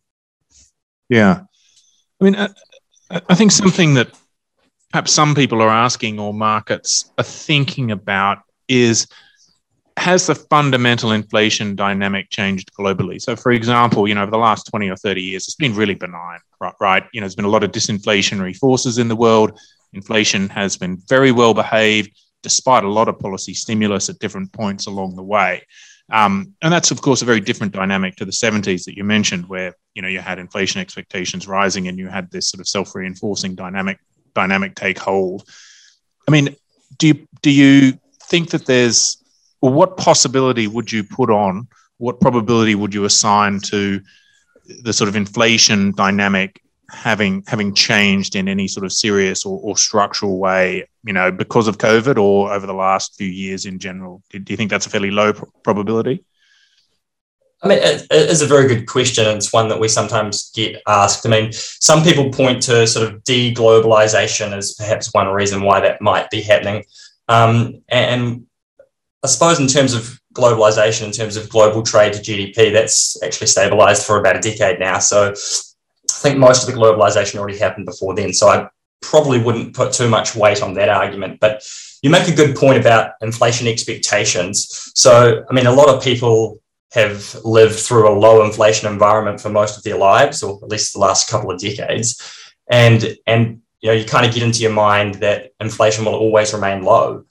Yeah. 1.09 1.41
I 2.19 2.23
mean, 2.23 2.35
I, 2.35 2.49
I 3.29 3.35
think 3.35 3.51
something 3.51 3.95
that 3.95 4.09
perhaps 4.91 5.11
some 5.11 5.35
people 5.35 5.61
are 5.61 5.69
asking 5.69 6.19
or 6.19 6.33
markets 6.33 7.11
are 7.17 7.23
thinking 7.23 7.91
about 7.91 8.39
is 8.67 9.07
has 9.97 10.25
the 10.25 10.33
fundamental 10.33 11.11
inflation 11.11 11.75
dynamic 11.75 12.29
changed 12.29 12.71
globally? 12.73 13.21
So, 13.21 13.35
for 13.35 13.51
example, 13.51 14.07
you 14.07 14.15
know, 14.15 14.23
over 14.23 14.31
the 14.31 14.37
last 14.37 14.63
20 14.71 14.89
or 14.89 14.95
30 14.95 15.21
years, 15.21 15.43
it's 15.43 15.55
been 15.55 15.75
really 15.75 15.93
benign, 15.93 16.39
right? 16.59 16.73
right? 16.81 17.03
You 17.13 17.21
know, 17.21 17.25
there's 17.25 17.35
been 17.35 17.45
a 17.45 17.49
lot 17.49 17.63
of 17.63 17.71
disinflationary 17.71 18.55
forces 18.55 18.97
in 18.97 19.07
the 19.07 19.15
world. 19.15 19.59
Inflation 19.93 20.49
has 20.49 20.77
been 20.77 20.97
very 21.07 21.31
well 21.31 21.53
behaved 21.53 22.11
despite 22.43 22.83
a 22.83 22.89
lot 22.89 23.07
of 23.07 23.17
policy 23.17 23.53
stimulus 23.53 24.09
at 24.09 24.19
different 24.19 24.51
points 24.51 24.85
along 24.85 25.15
the 25.15 25.23
way. 25.23 25.63
Um, 26.11 26.53
and 26.61 26.71
that's, 26.71 26.91
of 26.91 27.01
course, 27.01 27.21
a 27.21 27.25
very 27.25 27.39
different 27.39 27.73
dynamic 27.73 28.15
to 28.17 28.25
the 28.25 28.31
70s 28.31 28.83
that 28.83 28.95
you 28.95 29.03
mentioned, 29.03 29.47
where 29.47 29.75
you 29.95 30.01
know 30.01 30.07
you 30.07 30.19
had 30.19 30.37
inflation 30.37 30.81
expectations 30.81 31.47
rising 31.47 31.87
and 31.87 31.97
you 31.97 32.07
had 32.07 32.29
this 32.29 32.49
sort 32.49 32.59
of 32.59 32.67
self-reinforcing 32.67 33.55
dynamic 33.55 33.97
dynamic 34.35 34.75
take 34.75 34.99
hold. 34.99 35.47
I 36.27 36.31
mean, 36.31 36.55
do 36.97 37.07
you 37.07 37.27
do 37.41 37.49
you 37.49 37.97
think 38.23 38.51
that 38.51 38.65
there's 38.65 39.17
what 39.61 39.97
possibility 39.97 40.67
would 40.67 40.91
you 40.91 41.03
put 41.03 41.29
on? 41.29 41.67
What 41.97 42.19
probability 42.19 42.75
would 42.75 42.93
you 42.93 43.05
assign 43.05 43.59
to 43.61 44.01
the 44.81 44.93
sort 44.93 45.07
of 45.07 45.15
inflation 45.15 45.93
dynamic 45.93 46.61
having 46.89 47.43
having 47.47 47.73
changed 47.73 48.35
in 48.35 48.47
any 48.47 48.67
sort 48.67 48.85
of 48.85 48.91
serious 48.91 49.45
or, 49.45 49.59
or, 49.61 49.77
structural 49.77 50.37
way, 50.37 50.87
you 51.03 51.13
know, 51.13 51.31
because 51.31 51.67
of 51.67 51.77
COVID 51.77 52.17
or 52.17 52.53
over 52.53 52.67
the 52.67 52.73
last 52.73 53.15
few 53.15 53.27
years 53.27 53.65
in 53.65 53.79
general? 53.79 54.21
Do, 54.29 54.39
do 54.39 54.53
you 54.53 54.57
think 54.57 54.69
that's 54.69 54.85
a 54.85 54.89
fairly 54.89 55.11
low 55.11 55.33
probability? 55.63 56.23
I 57.63 57.67
mean, 57.69 57.77
it 57.79 58.11
is 58.11 58.41
a 58.41 58.47
very 58.47 58.67
good 58.67 58.87
question. 58.87 59.25
It's 59.37 59.53
one 59.53 59.69
that 59.69 59.79
we 59.79 59.87
sometimes 59.87 60.51
get 60.53 60.81
asked. 60.85 61.25
I 61.25 61.29
mean, 61.29 61.53
some 61.53 62.03
people 62.03 62.29
point 62.29 62.61
to 62.63 62.85
sort 62.85 63.07
of 63.09 63.23
deglobalization 63.23 64.51
as 64.51 64.73
perhaps 64.73 65.13
one 65.13 65.27
reason 65.27 65.61
why 65.61 65.79
that 65.79 66.01
might 66.01 66.29
be 66.29 66.41
happening. 66.41 66.83
Um, 67.29 67.81
and 67.87 68.45
I 69.23 69.27
suppose 69.27 69.61
in 69.61 69.67
terms 69.67 69.93
of 69.93 70.19
globalization, 70.33 71.05
in 71.05 71.11
terms 71.11 71.37
of 71.37 71.49
global 71.49 71.83
trade 71.83 72.11
to 72.13 72.19
GDP, 72.19 72.73
that's 72.73 73.21
actually 73.23 73.47
stabilized 73.47 74.05
for 74.05 74.19
about 74.19 74.35
a 74.35 74.41
decade 74.41 74.79
now. 74.79 74.99
So 74.99 75.33
think 76.23 76.39
most 76.39 76.67
of 76.67 76.73
the 76.73 76.79
globalization 76.79 77.37
already 77.37 77.59
happened 77.59 77.85
before 77.85 78.15
then. 78.15 78.33
So 78.33 78.47
I 78.47 78.67
probably 79.01 79.39
wouldn't 79.39 79.75
put 79.75 79.93
too 79.93 80.09
much 80.09 80.35
weight 80.35 80.63
on 80.63 80.73
that 80.75 80.89
argument. 80.89 81.39
But 81.39 81.63
you 82.01 82.09
make 82.09 82.27
a 82.27 82.35
good 82.35 82.55
point 82.55 82.79
about 82.79 83.11
inflation 83.21 83.67
expectations. 83.67 84.91
So, 84.95 85.45
I 85.49 85.53
mean, 85.53 85.67
a 85.67 85.71
lot 85.71 85.89
of 85.89 86.03
people 86.03 86.59
have 86.93 87.35
lived 87.43 87.75
through 87.75 88.07
a 88.07 88.17
low 88.17 88.45
inflation 88.45 88.91
environment 88.91 89.41
for 89.41 89.49
most 89.49 89.77
of 89.77 89.83
their 89.83 89.97
lives, 89.97 90.41
or 90.43 90.59
at 90.63 90.69
least 90.69 90.93
the 90.93 90.99
last 90.99 91.29
couple 91.29 91.51
of 91.51 91.59
decades. 91.59 92.21
And, 92.71 93.17
and 93.27 93.61
you 93.81 93.89
know, 93.89 93.93
you 93.93 94.05
kind 94.05 94.25
of 94.25 94.33
get 94.33 94.43
into 94.43 94.61
your 94.61 94.71
mind 94.71 95.15
that 95.15 95.51
inflation 95.59 96.05
will 96.05 96.15
always 96.15 96.53
remain 96.53 96.83
low. 96.83 97.25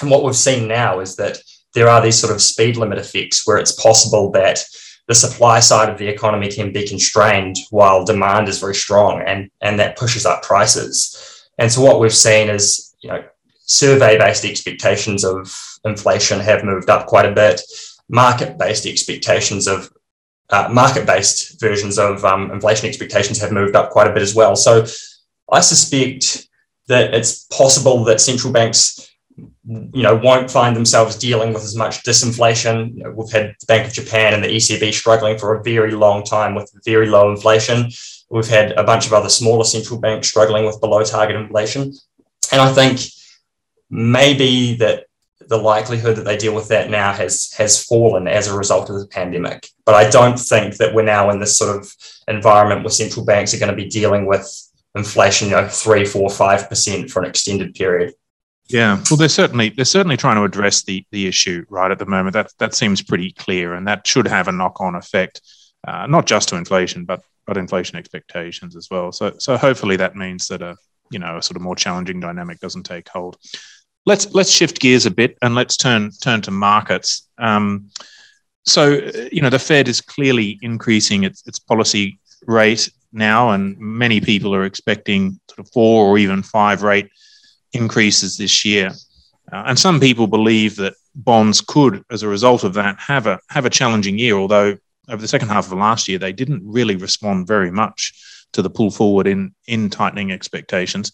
And 0.00 0.10
what 0.10 0.22
we've 0.22 0.36
seen 0.36 0.68
now 0.68 1.00
is 1.00 1.16
that 1.16 1.38
there 1.74 1.88
are 1.88 2.00
these 2.00 2.18
sort 2.18 2.32
of 2.32 2.42
speed 2.42 2.76
limit 2.76 2.98
effects 2.98 3.46
where 3.46 3.58
it's 3.58 3.72
possible 3.72 4.30
that 4.32 4.64
the 5.10 5.14
supply 5.16 5.58
side 5.58 5.88
of 5.88 5.98
the 5.98 6.06
economy 6.06 6.48
can 6.48 6.72
be 6.72 6.86
constrained 6.86 7.56
while 7.70 8.04
demand 8.04 8.48
is 8.48 8.60
very 8.60 8.76
strong 8.76 9.20
and, 9.26 9.50
and 9.60 9.76
that 9.80 9.98
pushes 9.98 10.24
up 10.24 10.40
prices. 10.44 11.48
And 11.58 11.70
so 11.70 11.82
what 11.82 11.98
we've 11.98 12.14
seen 12.14 12.48
is, 12.48 12.94
you 13.00 13.10
know, 13.10 13.24
survey-based 13.62 14.44
expectations 14.44 15.24
of 15.24 15.52
inflation 15.84 16.38
have 16.38 16.62
moved 16.62 16.88
up 16.90 17.08
quite 17.08 17.26
a 17.26 17.32
bit. 17.32 17.60
Market-based 18.08 18.86
expectations 18.86 19.66
of 19.66 19.90
uh, 20.50 20.68
market-based 20.70 21.60
versions 21.60 21.98
of 21.98 22.24
um, 22.24 22.52
inflation 22.52 22.86
expectations 22.86 23.40
have 23.40 23.50
moved 23.50 23.74
up 23.74 23.90
quite 23.90 24.06
a 24.06 24.12
bit 24.12 24.22
as 24.22 24.36
well. 24.36 24.54
So 24.54 24.86
I 25.50 25.58
suspect 25.58 26.46
that 26.86 27.14
it's 27.14 27.46
possible 27.46 28.04
that 28.04 28.20
central 28.20 28.52
banks 28.52 29.09
you 29.66 30.02
know, 30.02 30.16
won't 30.16 30.50
find 30.50 30.74
themselves 30.74 31.16
dealing 31.16 31.52
with 31.52 31.62
as 31.62 31.76
much 31.76 32.02
disinflation. 32.02 32.96
You 32.96 33.04
know, 33.04 33.10
we've 33.10 33.30
had 33.30 33.54
the 33.60 33.66
Bank 33.66 33.86
of 33.86 33.92
Japan 33.92 34.34
and 34.34 34.42
the 34.42 34.48
ECB 34.48 34.92
struggling 34.92 35.38
for 35.38 35.54
a 35.54 35.62
very 35.62 35.92
long 35.92 36.24
time 36.24 36.54
with 36.54 36.72
very 36.84 37.08
low 37.08 37.30
inflation. 37.30 37.90
We've 38.30 38.48
had 38.48 38.72
a 38.72 38.84
bunch 38.84 39.06
of 39.06 39.12
other 39.12 39.28
smaller 39.28 39.64
central 39.64 40.00
banks 40.00 40.28
struggling 40.28 40.64
with 40.64 40.80
below 40.80 41.02
target 41.04 41.36
inflation. 41.36 41.92
And 42.52 42.60
I 42.60 42.72
think 42.72 43.00
maybe 43.90 44.76
that 44.76 45.06
the 45.48 45.56
likelihood 45.56 46.16
that 46.16 46.24
they 46.24 46.36
deal 46.36 46.54
with 46.54 46.68
that 46.68 46.90
now 46.90 47.12
has 47.12 47.52
has 47.58 47.84
fallen 47.84 48.28
as 48.28 48.46
a 48.46 48.56
result 48.56 48.88
of 48.88 49.00
the 49.00 49.06
pandemic. 49.06 49.68
But 49.84 49.96
I 49.96 50.08
don't 50.08 50.38
think 50.38 50.76
that 50.76 50.94
we're 50.94 51.02
now 51.02 51.30
in 51.30 51.40
this 51.40 51.58
sort 51.58 51.76
of 51.76 51.92
environment 52.28 52.82
where 52.82 52.90
central 52.90 53.26
banks 53.26 53.52
are 53.52 53.58
going 53.58 53.70
to 53.70 53.76
be 53.76 53.88
dealing 53.88 54.26
with 54.26 54.48
inflation, 54.94 55.48
you 55.48 55.56
know, 55.56 55.68
three, 55.68 56.04
four, 56.04 56.30
five 56.30 56.68
percent 56.68 57.10
for 57.10 57.22
an 57.22 57.28
extended 57.28 57.74
period. 57.74 58.14
Yeah, 58.70 59.02
well, 59.10 59.16
they're 59.16 59.28
certainly 59.28 59.70
they're 59.70 59.84
certainly 59.84 60.16
trying 60.16 60.36
to 60.36 60.44
address 60.44 60.84
the 60.84 61.04
the 61.10 61.26
issue 61.26 61.64
right 61.68 61.90
at 61.90 61.98
the 61.98 62.06
moment. 62.06 62.34
That 62.34 62.52
that 62.58 62.74
seems 62.74 63.02
pretty 63.02 63.32
clear, 63.32 63.74
and 63.74 63.86
that 63.88 64.06
should 64.06 64.28
have 64.28 64.46
a 64.46 64.52
knock 64.52 64.80
on 64.80 64.94
effect, 64.94 65.40
uh, 65.86 66.06
not 66.06 66.26
just 66.26 66.48
to 66.50 66.56
inflation, 66.56 67.04
but 67.04 67.20
but 67.46 67.56
inflation 67.56 67.98
expectations 67.98 68.76
as 68.76 68.88
well. 68.88 69.10
So 69.10 69.34
so 69.38 69.56
hopefully 69.56 69.96
that 69.96 70.14
means 70.14 70.46
that 70.48 70.62
a 70.62 70.76
you 71.10 71.18
know 71.18 71.38
a 71.38 71.42
sort 71.42 71.56
of 71.56 71.62
more 71.62 71.74
challenging 71.74 72.20
dynamic 72.20 72.60
doesn't 72.60 72.84
take 72.84 73.08
hold. 73.08 73.38
Let's 74.06 74.32
let's 74.34 74.52
shift 74.52 74.78
gears 74.78 75.04
a 75.04 75.10
bit 75.10 75.36
and 75.42 75.56
let's 75.56 75.76
turn 75.76 76.12
turn 76.22 76.40
to 76.42 76.52
markets. 76.52 77.28
Um, 77.38 77.90
so 78.64 79.10
you 79.32 79.42
know 79.42 79.50
the 79.50 79.58
Fed 79.58 79.88
is 79.88 80.00
clearly 80.00 80.60
increasing 80.62 81.24
its 81.24 81.42
its 81.44 81.58
policy 81.58 82.20
rate 82.46 82.88
now, 83.12 83.50
and 83.50 83.76
many 83.78 84.20
people 84.20 84.54
are 84.54 84.64
expecting 84.64 85.40
sort 85.50 85.58
of 85.58 85.72
four 85.72 86.06
or 86.06 86.18
even 86.18 86.44
five 86.44 86.84
rate 86.84 87.10
increases 87.72 88.36
this 88.36 88.64
year. 88.64 88.92
Uh, 89.52 89.64
and 89.66 89.78
some 89.78 89.98
people 89.98 90.26
believe 90.26 90.76
that 90.76 90.94
bonds 91.14 91.60
could, 91.60 92.04
as 92.10 92.22
a 92.22 92.28
result 92.28 92.64
of 92.64 92.74
that, 92.74 92.98
have 92.98 93.26
a 93.26 93.38
have 93.48 93.66
a 93.66 93.70
challenging 93.70 94.18
year. 94.18 94.34
Although 94.34 94.76
over 95.08 95.20
the 95.20 95.28
second 95.28 95.48
half 95.48 95.66
of 95.66 95.78
last 95.78 96.08
year, 96.08 96.18
they 96.18 96.32
didn't 96.32 96.62
really 96.64 96.96
respond 96.96 97.46
very 97.46 97.70
much 97.70 98.12
to 98.52 98.62
the 98.62 98.70
pull 98.70 98.90
forward 98.90 99.26
in 99.26 99.54
in 99.66 99.90
tightening 99.90 100.30
expectations. 100.30 101.12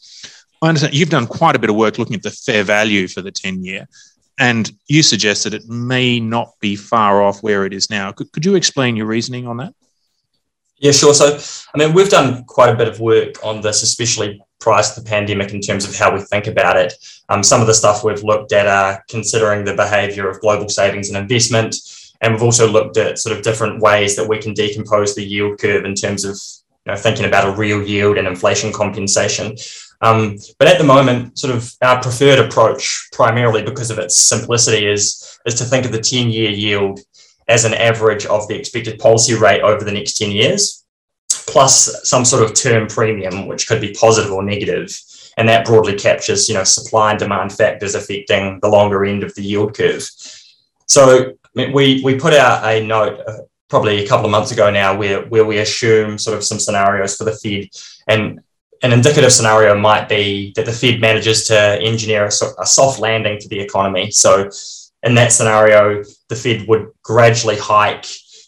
I 0.62 0.68
understand 0.68 0.94
you've 0.94 1.10
done 1.10 1.26
quite 1.26 1.56
a 1.56 1.58
bit 1.58 1.70
of 1.70 1.76
work 1.76 1.98
looking 1.98 2.16
at 2.16 2.22
the 2.22 2.30
fair 2.30 2.62
value 2.62 3.08
for 3.08 3.22
the 3.22 3.32
ten 3.32 3.64
year, 3.64 3.88
and 4.38 4.70
you 4.86 5.02
suggest 5.02 5.44
that 5.44 5.54
it 5.54 5.66
may 5.68 6.20
not 6.20 6.52
be 6.60 6.76
far 6.76 7.22
off 7.22 7.42
where 7.42 7.64
it 7.64 7.72
is 7.72 7.90
now. 7.90 8.12
Could, 8.12 8.32
could 8.32 8.44
you 8.44 8.54
explain 8.54 8.96
your 8.96 9.06
reasoning 9.06 9.46
on 9.46 9.58
that? 9.58 9.74
Yeah, 10.78 10.92
sure. 10.92 11.14
So, 11.14 11.38
I 11.74 11.78
mean, 11.78 11.94
we've 11.94 12.10
done 12.10 12.44
quite 12.44 12.68
a 12.68 12.76
bit 12.76 12.88
of 12.88 13.00
work 13.00 13.42
on 13.42 13.62
this, 13.62 13.82
especially 13.82 14.42
prior 14.60 14.82
to 14.82 15.00
the 15.00 15.08
pandemic, 15.08 15.52
in 15.52 15.60
terms 15.60 15.86
of 15.86 15.96
how 15.96 16.14
we 16.14 16.20
think 16.20 16.46
about 16.46 16.76
it. 16.76 16.94
Um, 17.28 17.42
some 17.42 17.60
of 17.60 17.66
the 17.66 17.74
stuff 17.74 18.04
we've 18.04 18.22
looked 18.22 18.52
at 18.52 18.66
are 18.66 19.04
considering 19.08 19.64
the 19.64 19.74
behavior 19.74 20.28
of 20.28 20.40
global 20.40 20.68
savings 20.68 21.08
and 21.08 21.18
investment. 21.18 21.76
And 22.20 22.32
we've 22.32 22.42
also 22.42 22.68
looked 22.68 22.96
at 22.96 23.18
sort 23.18 23.36
of 23.36 23.42
different 23.42 23.80
ways 23.80 24.16
that 24.16 24.28
we 24.28 24.38
can 24.38 24.54
decompose 24.54 25.14
the 25.14 25.24
yield 25.24 25.58
curve 25.58 25.84
in 25.84 25.94
terms 25.94 26.24
of 26.24 26.36
you 26.86 26.92
know, 26.92 26.96
thinking 26.96 27.26
about 27.26 27.48
a 27.48 27.56
real 27.56 27.82
yield 27.82 28.16
and 28.16 28.26
inflation 28.26 28.72
compensation. 28.72 29.56
Um, 30.00 30.36
but 30.58 30.68
at 30.68 30.78
the 30.78 30.84
moment, 30.84 31.38
sort 31.38 31.54
of 31.54 31.72
our 31.82 32.00
preferred 32.00 32.38
approach, 32.38 33.08
primarily 33.12 33.62
because 33.62 33.90
of 33.90 33.98
its 33.98 34.18
simplicity, 34.18 34.86
is, 34.86 35.38
is 35.46 35.54
to 35.56 35.64
think 35.64 35.84
of 35.84 35.92
the 35.92 36.00
10 36.00 36.30
year 36.30 36.50
yield 36.50 37.00
as 37.48 37.64
an 37.64 37.74
average 37.74 38.26
of 38.26 38.46
the 38.48 38.56
expected 38.56 38.98
policy 38.98 39.34
rate 39.34 39.62
over 39.62 39.84
the 39.84 39.92
next 39.92 40.18
10 40.18 40.30
years, 40.32 40.84
plus 41.46 42.08
some 42.08 42.24
sort 42.24 42.42
of 42.42 42.54
term 42.54 42.88
premium, 42.88 43.46
which 43.46 43.66
could 43.66 43.80
be 43.80 43.92
positive 43.92 44.32
or 44.32 44.42
negative. 44.42 44.90
And 45.36 45.48
that 45.48 45.66
broadly 45.66 45.94
captures, 45.94 46.48
you 46.48 46.54
know, 46.54 46.64
supply 46.64 47.10
and 47.10 47.18
demand 47.18 47.52
factors 47.52 47.94
affecting 47.94 48.58
the 48.60 48.68
longer 48.68 49.04
end 49.04 49.22
of 49.22 49.34
the 49.34 49.42
yield 49.42 49.76
curve. 49.76 50.08
So 50.86 51.34
we, 51.54 52.02
we 52.02 52.18
put 52.18 52.32
out 52.32 52.64
a 52.64 52.84
note 52.86 53.20
uh, 53.26 53.38
probably 53.68 54.04
a 54.04 54.08
couple 54.08 54.24
of 54.26 54.30
months 54.30 54.52
ago 54.52 54.70
now 54.70 54.96
where, 54.96 55.26
where 55.26 55.44
we 55.44 55.58
assume 55.58 56.18
sort 56.18 56.36
of 56.36 56.44
some 56.44 56.58
scenarios 56.58 57.16
for 57.16 57.24
the 57.24 57.32
Fed. 57.32 57.68
And 58.08 58.40
an 58.82 58.92
indicative 58.92 59.32
scenario 59.32 59.78
might 59.78 60.08
be 60.08 60.52
that 60.56 60.64
the 60.64 60.72
Fed 60.72 61.00
manages 61.00 61.44
to 61.48 61.58
engineer 61.80 62.24
a, 62.24 62.62
a 62.62 62.66
soft 62.66 62.98
landing 63.00 63.40
for 63.40 63.48
the 63.48 63.60
economy. 63.60 64.10
So 64.10 64.50
in 65.02 65.14
that 65.16 65.32
scenario, 65.32 66.02
the 66.28 66.36
Fed 66.36 66.66
would 66.68 66.88
gradually 67.02 67.58
hike 67.58 68.06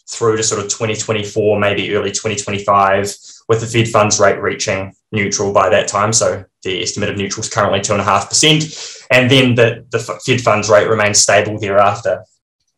through 0.09 0.37
to 0.37 0.43
sort 0.43 0.59
of 0.59 0.67
2024, 0.69 1.59
maybe 1.59 1.93
early 1.95 2.09
2025, 2.09 3.15
with 3.47 3.61
the 3.61 3.67
Fed 3.67 3.87
funds 3.87 4.19
rate 4.19 4.41
reaching 4.41 4.93
neutral 5.11 5.53
by 5.53 5.69
that 5.69 5.87
time. 5.87 6.11
So 6.11 6.45
the 6.63 6.81
estimate 6.81 7.09
of 7.09 7.17
neutral 7.17 7.43
is 7.43 7.49
currently 7.49 7.79
2.5%. 7.79 9.05
And 9.11 9.29
then 9.29 9.55
the, 9.55 9.85
the 9.91 9.99
Fed 9.99 10.41
funds 10.41 10.69
rate 10.69 10.89
remains 10.89 11.19
stable 11.19 11.59
thereafter. 11.59 12.23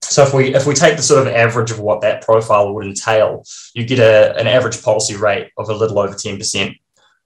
So 0.02 0.24
if 0.24 0.34
we 0.34 0.54
if 0.54 0.66
we 0.66 0.74
take 0.74 0.98
the 0.98 1.04
sort 1.04 1.26
of 1.26 1.34
average 1.34 1.72
of 1.72 1.80
what 1.80 2.02
that 2.02 2.24
profile 2.24 2.74
would 2.74 2.86
entail, 2.86 3.44
you 3.74 3.86
get 3.86 4.00
a, 4.00 4.36
an 4.38 4.48
average 4.48 4.82
policy 4.82 5.16
rate 5.16 5.52
of 5.58 5.70
a 5.70 5.74
little 5.74 6.00
over 6.00 6.14
10%, 6.14 6.76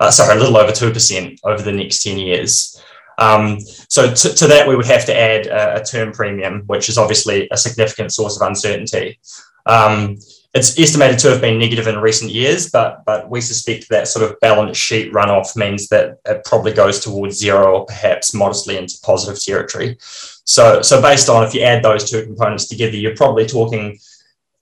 uh, 0.01 0.12
sorry, 0.12 0.38
a 0.38 0.39
little 0.39 0.57
over 0.57 0.71
2% 0.71 1.39
over 1.45 1.63
the 1.63 1.71
next 1.71 2.03
10 2.03 2.17
years. 2.17 2.81
Um, 3.17 3.59
so 3.62 4.13
to, 4.13 4.35
to, 4.35 4.47
that, 4.47 4.67
we 4.67 4.75
would 4.75 4.85
have 4.88 5.05
to 5.05 5.17
add 5.17 5.47
a, 5.47 5.81
a, 5.81 5.83
term 5.83 6.12
premium, 6.12 6.63
which 6.65 6.89
is 6.89 6.97
obviously 6.97 7.47
a 7.50 7.57
significant 7.57 8.13
source 8.13 8.35
of 8.35 8.45
uncertainty. 8.45 9.19
Um, 9.65 10.17
it's 10.53 10.79
estimated 10.79 11.19
to 11.19 11.31
have 11.31 11.41
been 11.41 11.60
negative 11.60 11.88
in 11.88 12.00
recent 12.00 12.31
years, 12.31 12.69
but 12.69 13.03
but 13.05 13.29
we 13.29 13.41
suspect 13.41 13.89
that 13.89 14.07
sort 14.07 14.29
of 14.29 14.39
balance 14.39 14.77
sheet 14.77 15.12
runoff 15.12 15.55
means 15.57 15.89
that 15.89 16.19
it 16.25 16.45
probably 16.45 16.72
goes 16.72 17.01
towards 17.01 17.38
zero 17.38 17.79
or 17.79 17.86
perhaps 17.86 18.34
modestly 18.34 18.77
into 18.77 18.98
positive 19.03 19.41
territory. 19.43 19.98
So 20.00 20.81
so 20.81 21.01
based 21.01 21.27
on 21.27 21.43
if 21.43 21.53
you 21.53 21.62
add 21.62 21.84
those 21.84 22.10
two 22.10 22.24
components 22.24 22.69
together, 22.69 22.95
you're 22.95 23.17
probably 23.17 23.45
talking 23.45 24.00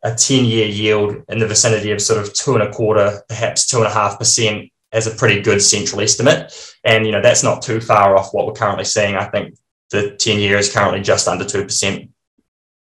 a 0.04 0.14
10 0.14 0.46
year 0.46 0.68
yield 0.68 1.24
in 1.30 1.40
the 1.40 1.48
vicinity 1.48 1.92
of 1.92 2.02
sort 2.02 2.22
of 2.22 2.34
two 2.34 2.56
and 2.56 2.64
a 2.64 2.72
quarter, 2.72 3.22
perhaps 3.30 3.68
two 3.68 3.78
and 3.78 3.88
a 3.88 3.94
half 3.94 4.20
percent 4.20 4.70
as 4.92 5.08
a 5.08 5.16
pretty 5.16 5.42
good 5.42 5.62
central 5.62 6.02
estimate. 6.02 6.54
And, 6.84 7.06
you 7.06 7.12
know, 7.12 7.22
that's 7.22 7.44
not 7.44 7.62
too 7.62 7.80
far 7.80 8.16
off 8.18 8.34
what 8.34 8.46
we're 8.46 8.54
currently 8.54 8.84
seeing. 8.84 9.16
I 9.16 9.26
think 9.26 9.58
the 9.92 10.16
10 10.18 10.40
year 10.40 10.58
is 10.58 10.72
currently 10.72 11.02
just 11.02 11.28
under 11.28 11.46
2%. 11.46 12.10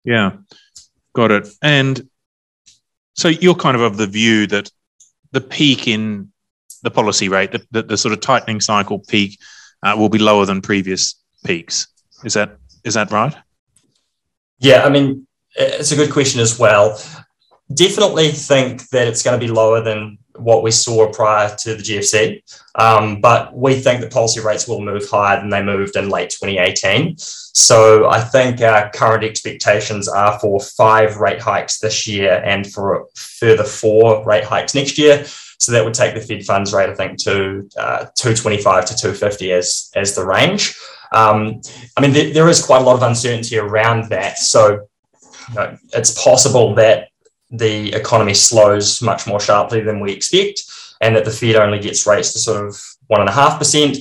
Yeah, 0.04 0.32
got 1.16 1.32
it. 1.32 1.49
And 1.62 2.08
so 3.14 3.28
you're 3.28 3.54
kind 3.54 3.75
of 3.75 3.82
of 3.82 3.96
the 3.96 4.06
view 4.06 4.46
that 4.49 4.70
the 5.32 5.40
peak 5.40 5.88
in 5.88 6.30
the 6.82 6.90
policy 6.90 7.28
rate, 7.28 7.52
the, 7.52 7.66
the, 7.70 7.82
the 7.82 7.96
sort 7.96 8.12
of 8.12 8.20
tightening 8.20 8.61
cycle 8.61 9.00
peak, 9.00 9.40
uh, 9.82 9.94
will 9.96 10.11
be 10.11 10.18
lower 10.18 10.44
than 10.44 10.61
previous 10.61 11.14
peaks. 11.44 11.88
Is 12.25 12.35
that 12.35 12.58
is 12.85 12.94
that 12.94 13.11
right? 13.11 13.35
Yeah, 14.58 14.85
I 14.85 14.90
mean, 14.90 15.26
it's 15.54 15.92
a 15.92 15.96
good 15.96 16.12
question 16.12 16.40
as 16.40 16.58
well. 16.58 17.00
Definitely 17.73 18.28
think 18.30 18.88
that 18.90 19.08
it's 19.08 19.23
going 19.23 19.38
to 19.38 19.44
be 19.44 19.52
lower 19.52 19.82
than 19.82 20.18
what 20.38 20.62
we 20.62 20.71
saw 20.71 21.11
prior 21.12 21.55
to 21.61 21.75
the 21.75 21.83
GFC. 21.83 22.43
Um, 22.75 23.21
but 23.21 23.57
we 23.57 23.75
think 23.75 24.00
the 24.00 24.09
policy 24.09 24.40
rates 24.40 24.69
will 24.69 24.81
move 24.81 25.09
higher 25.09 25.40
than 25.40 25.50
they 25.50 25.62
moved 25.62 25.97
in 25.97 26.09
late 26.09 26.31
2018. 26.31 27.16
So 27.19 28.09
I 28.09 28.21
think 28.21 28.61
our 28.61 28.90
current 28.90 29.25
expectations 29.25 30.09
are 30.09 30.38
for 30.38 30.61
five 30.61 31.16
rate 31.16 31.40
hikes 31.40 31.78
this 31.78 32.07
year 32.07 32.43
and 32.45 32.71
for 32.71 33.07
further 33.14 33.64
four 33.64 34.25
rate 34.25 34.44
hikes 34.44 34.75
next 34.75 34.99
year. 34.99 35.25
So 35.59 35.72
that 35.72 35.85
would 35.85 35.94
take 35.94 36.14
the 36.14 36.20
Fed 36.20 36.44
funds 36.44 36.72
rate, 36.75 36.90
I 36.90 36.94
think, 36.94 37.18
to 37.25 37.68
uh, 37.79 38.07
225 38.16 38.85
to 38.87 38.94
250 38.94 39.53
as, 39.53 39.90
as 39.96 40.14
the 40.14 40.25
range. 40.25 40.77
Um, 41.12 41.61
I 41.96 42.01
mean, 42.01 42.12
there, 42.12 42.33
there 42.33 42.49
is 42.49 42.64
quite 42.64 42.83
a 42.83 42.85
lot 42.85 42.96
of 42.96 43.03
uncertainty 43.03 43.59
around 43.59 44.11
that. 44.11 44.38
So 44.38 44.87
you 45.49 45.55
know, 45.55 45.79
it's 45.92 46.22
possible 46.22 46.75
that 46.75 47.09
the 47.50 47.92
economy 47.92 48.35
slows 48.35 49.00
much 49.02 49.26
more 49.26 49.40
sharply 49.40 49.80
than 49.80 50.00
we 50.00 50.12
expect, 50.12 50.62
and 51.00 51.14
that 51.14 51.24
the 51.24 51.30
Fed 51.30 51.56
only 51.56 51.78
gets 51.78 52.06
rates 52.06 52.32
to 52.32 52.38
sort 52.38 52.66
of 52.66 52.80
one 53.06 53.20
and 53.20 53.28
a 53.28 53.32
half 53.32 53.59
percent. 53.59 53.98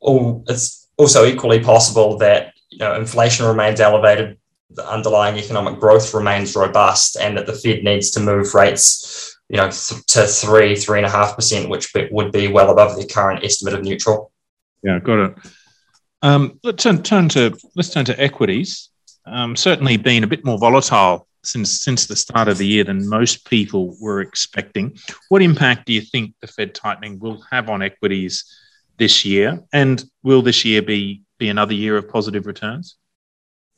Or 0.00 0.42
it's 0.48 0.88
also 0.96 1.24
equally 1.24 1.60
possible 1.60 2.18
that 2.18 2.54
you 2.70 2.78
know 2.78 2.94
inflation 2.94 3.46
remains 3.46 3.80
elevated, 3.80 4.38
the 4.70 4.88
underlying 4.88 5.38
economic 5.38 5.78
growth 5.80 6.12
remains 6.14 6.56
robust, 6.56 7.16
and 7.16 7.36
that 7.36 7.46
the 7.46 7.54
Fed 7.54 7.82
needs 7.82 8.10
to 8.12 8.20
move 8.20 8.54
rates, 8.54 9.38
you 9.48 9.56
know, 9.56 9.70
th- 9.70 10.04
to 10.06 10.26
three, 10.26 10.76
three 10.76 10.98
and 10.98 11.06
a 11.06 11.10
half 11.10 11.34
percent, 11.34 11.68
which 11.68 11.92
would 12.10 12.32
be 12.32 12.48
well 12.48 12.70
above 12.70 12.96
the 12.96 13.06
current 13.06 13.44
estimate 13.44 13.74
of 13.74 13.82
neutral. 13.82 14.32
Yeah, 14.82 14.98
got 14.98 15.30
it. 15.30 15.34
Um, 16.22 16.60
let's 16.62 16.82
turn, 16.82 17.02
turn 17.02 17.28
to 17.30 17.56
let's 17.74 17.90
turn 17.90 18.04
to 18.04 18.20
equities. 18.20 18.90
Um, 19.24 19.56
certainly, 19.56 19.96
been 19.96 20.24
a 20.24 20.28
bit 20.28 20.44
more 20.44 20.58
volatile 20.58 21.26
since 21.44 21.80
since 21.80 22.06
the 22.06 22.16
start 22.16 22.48
of 22.48 22.58
the 22.58 22.66
year 22.66 22.84
than 22.84 23.08
most 23.08 23.48
people 23.48 23.96
were 24.00 24.20
expecting. 24.20 24.96
What 25.28 25.42
impact 25.42 25.86
do 25.86 25.92
you 25.92 26.00
think 26.00 26.34
the 26.40 26.46
Fed 26.46 26.74
tightening 26.74 27.18
will 27.18 27.42
have 27.50 27.68
on 27.68 27.82
equities 27.82 28.44
this 28.98 29.24
year? 29.24 29.62
And 29.72 30.02
will 30.22 30.42
this 30.42 30.64
year 30.64 30.82
be 30.82 31.22
be 31.38 31.48
another 31.48 31.74
year 31.74 31.96
of 31.96 32.08
positive 32.08 32.46
returns? 32.46 32.96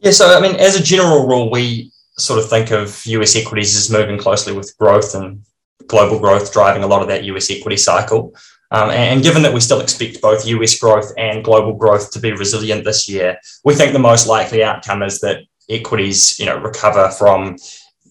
Yeah, 0.01 0.11
so 0.11 0.37
I 0.37 0.41
mean, 0.41 0.57
as 0.57 0.79
a 0.79 0.83
general 0.83 1.27
rule, 1.27 1.51
we 1.51 1.91
sort 2.19 2.39
of 2.39 2.49
think 2.49 2.71
of 2.71 3.05
US 3.07 3.37
equities 3.37 3.77
as 3.77 3.91
moving 3.91 4.19
closely 4.19 4.53
with 4.53 4.77
growth 4.79 5.15
and 5.15 5.43
global 5.87 6.19
growth 6.19 6.53
driving 6.53 6.83
a 6.83 6.87
lot 6.87 7.03
of 7.03 7.09
that 7.09 7.25
US 7.25 7.51
equity 7.51 7.77
cycle. 7.77 8.35
Um, 8.71 8.91
and 8.91 9.23
given 9.23 9.43
that 9.43 9.53
we 9.53 9.61
still 9.61 9.81
expect 9.81 10.21
both 10.21 10.47
US 10.47 10.79
growth 10.79 11.13
and 11.17 11.45
global 11.45 11.75
growth 11.75 12.11
to 12.13 12.21
be 12.21 12.33
resilient 12.33 12.85
this 12.85 13.09
year, 13.09 13.39
we 13.65 13.75
think 13.75 13.93
the 13.93 13.99
most 13.99 14.27
likely 14.27 14.63
outcome 14.65 15.03
is 15.03 15.21
that 15.21 15.45
equities, 15.69 16.39
you 16.39 16.47
know, 16.47 16.59
recover 16.59 17.11
from 17.11 17.57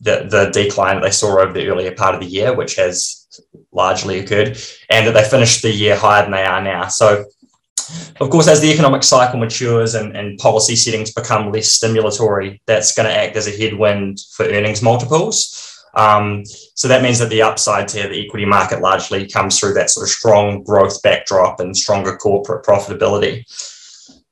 the, 0.01 0.27
the 0.29 0.49
decline 0.51 0.95
that 0.95 1.03
they 1.03 1.11
saw 1.11 1.39
over 1.39 1.53
the 1.53 1.67
earlier 1.67 1.93
part 1.93 2.15
of 2.15 2.21
the 2.21 2.27
year, 2.27 2.55
which 2.55 2.75
has 2.75 3.27
largely 3.71 4.19
occurred, 4.19 4.57
and 4.89 5.07
that 5.07 5.13
they 5.13 5.23
finished 5.23 5.61
the 5.61 5.71
year 5.71 5.95
higher 5.95 6.23
than 6.23 6.31
they 6.31 6.43
are 6.43 6.61
now. 6.61 6.87
So, 6.87 7.25
of 8.19 8.29
course, 8.29 8.47
as 8.47 8.61
the 8.61 8.71
economic 8.71 9.03
cycle 9.03 9.39
matures 9.39 9.95
and, 9.95 10.15
and 10.15 10.37
policy 10.39 10.75
settings 10.75 11.13
become 11.13 11.51
less 11.51 11.77
stimulatory, 11.79 12.59
that's 12.65 12.93
going 12.93 13.07
to 13.07 13.15
act 13.15 13.35
as 13.35 13.47
a 13.47 13.51
headwind 13.51 14.19
for 14.35 14.45
earnings 14.45 14.81
multiples. 14.81 15.69
Um, 15.95 16.43
so 16.45 16.87
that 16.87 17.03
means 17.03 17.19
that 17.19 17.29
the 17.29 17.43
upside 17.43 17.87
to 17.89 18.07
the 18.07 18.25
equity 18.25 18.45
market 18.45 18.81
largely 18.81 19.27
comes 19.27 19.59
through 19.59 19.73
that 19.75 19.89
sort 19.89 20.05
of 20.05 20.09
strong 20.09 20.63
growth 20.63 21.01
backdrop 21.03 21.59
and 21.59 21.77
stronger 21.77 22.17
corporate 22.17 22.65
profitability. 22.65 23.43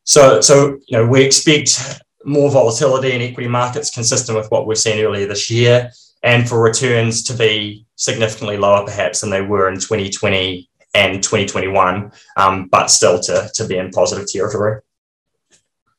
So, 0.04 0.42
so 0.42 0.80
you 0.88 0.98
know, 0.98 1.06
we 1.06 1.24
expect 1.24 2.02
more 2.24 2.52
volatility 2.52 3.12
in 3.14 3.22
equity 3.22 3.48
markets 3.48 3.90
consistent 3.90 4.38
with 4.38 4.50
what 4.52 4.68
we've 4.68 4.78
seen 4.78 5.04
earlier 5.04 5.28
this 5.28 5.50
year, 5.50 5.92
and 6.24 6.48
for 6.48 6.62
returns 6.62 7.24
to 7.24 7.34
be 7.34 7.86
significantly 7.96 8.58
lower 8.58 8.86
perhaps 8.86 9.22
than 9.22 9.30
they 9.30 9.42
were 9.42 9.70
in 9.70 9.76
2020 9.76 10.70
and 10.94 11.24
2021, 11.24 12.12
um, 12.38 12.68
but 12.68 12.88
still 12.88 13.20
to, 13.20 13.50
to 13.56 13.66
be 13.66 13.78
in 13.78 13.92
positive 13.92 14.28
territory. 14.30 14.82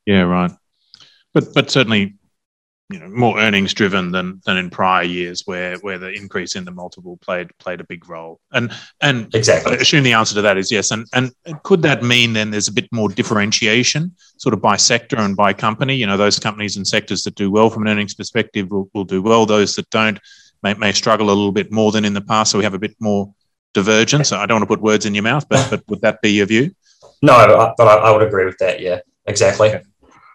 Yeah, 0.06 0.22
right. 0.22 0.50
But 1.32 1.54
but 1.54 1.70
certainly 1.70 2.14
you 2.92 2.98
know 2.98 3.08
more 3.08 3.38
earnings 3.38 3.72
driven 3.72 4.12
than 4.12 4.40
than 4.44 4.56
in 4.56 4.70
prior 4.70 5.04
years 5.04 5.42
where 5.46 5.76
where 5.78 5.98
the 5.98 6.10
increase 6.10 6.56
in 6.56 6.64
the 6.64 6.70
multiple 6.70 7.16
played 7.18 7.56
played 7.58 7.80
a 7.80 7.84
big 7.84 8.08
role. 8.08 8.40
And 8.52 8.72
and 9.00 9.34
exactly. 9.34 9.72
I 9.72 9.76
assume 9.76 10.04
the 10.04 10.12
answer 10.12 10.34
to 10.34 10.42
that 10.42 10.58
is 10.58 10.70
yes. 10.70 10.90
And 10.90 11.06
and 11.12 11.32
could 11.62 11.82
that 11.82 12.02
mean 12.02 12.32
then 12.32 12.50
there's 12.50 12.68
a 12.68 12.72
bit 12.72 12.88
more 12.92 13.08
differentiation 13.08 14.14
sort 14.36 14.54
of 14.54 14.60
by 14.60 14.76
sector 14.76 15.16
and 15.16 15.36
by 15.36 15.52
company? 15.52 15.94
You 15.94 16.06
know 16.06 16.16
those 16.16 16.38
companies 16.38 16.76
and 16.76 16.86
sectors 16.86 17.22
that 17.24 17.34
do 17.34 17.50
well 17.50 17.70
from 17.70 17.82
an 17.82 17.88
earnings 17.88 18.14
perspective 18.14 18.70
will, 18.70 18.90
will 18.94 19.04
do 19.04 19.22
well. 19.22 19.46
Those 19.46 19.74
that 19.76 19.88
don't 19.90 20.18
may, 20.62 20.74
may 20.74 20.92
struggle 20.92 21.28
a 21.28 21.34
little 21.34 21.52
bit 21.52 21.72
more 21.72 21.92
than 21.92 22.04
in 22.04 22.14
the 22.14 22.20
past. 22.20 22.52
So 22.52 22.58
we 22.58 22.64
have 22.64 22.74
a 22.74 22.78
bit 22.78 22.96
more 23.00 23.32
divergence. 23.74 24.32
I 24.32 24.46
don't 24.46 24.56
want 24.56 24.68
to 24.68 24.74
put 24.74 24.82
words 24.82 25.06
in 25.06 25.14
your 25.14 25.24
mouth 25.24 25.48
but 25.48 25.68
but 25.70 25.82
would 25.88 26.02
that 26.02 26.20
be 26.20 26.32
your 26.32 26.46
view? 26.46 26.74
No 27.22 27.72
but 27.76 27.88
I, 27.88 27.96
I 27.96 28.10
would 28.10 28.26
agree 28.26 28.44
with 28.44 28.58
that. 28.58 28.80
Yeah 28.80 29.00
exactly. 29.26 29.68
Yeah, 29.68 29.80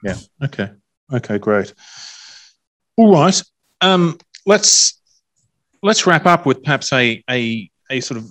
yeah. 0.04 0.18
okay. 0.46 0.72
Okay 1.14 1.38
great 1.38 1.74
all 2.98 3.14
right. 3.14 3.42
Um, 3.82 4.18
let's 4.46 5.00
let's 5.82 6.06
wrap 6.06 6.26
up 6.26 6.46
with 6.46 6.64
perhaps 6.64 6.92
a 6.92 7.24
a 7.30 7.70
a 7.90 8.00
sort 8.02 8.20
of 8.20 8.26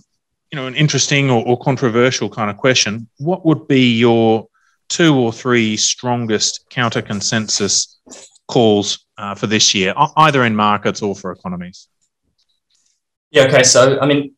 you 0.53 0.57
know 0.57 0.67
an 0.67 0.75
interesting 0.75 1.31
or, 1.31 1.45
or 1.47 1.59
controversial 1.59 2.29
kind 2.29 2.51
of 2.51 2.57
question. 2.57 3.09
What 3.19 3.47
would 3.47 3.67
be 3.67 3.97
your 3.97 4.49
two 4.89 5.17
or 5.17 5.33
three 5.33 5.77
strongest 5.77 6.67
counter 6.71 7.03
consensus 7.03 7.99
calls 8.49 9.07
uh, 9.19 9.35
for 9.35 9.47
this 9.47 9.75
year, 9.75 9.95
either 10.17 10.45
in 10.45 10.55
markets 10.55 11.03
or 11.03 11.17
for 11.17 11.33
economies? 11.33 11.89
Yeah. 13.31 13.45
Okay. 13.45 13.63
So 13.63 13.99
I 14.01 14.07
mean, 14.07 14.36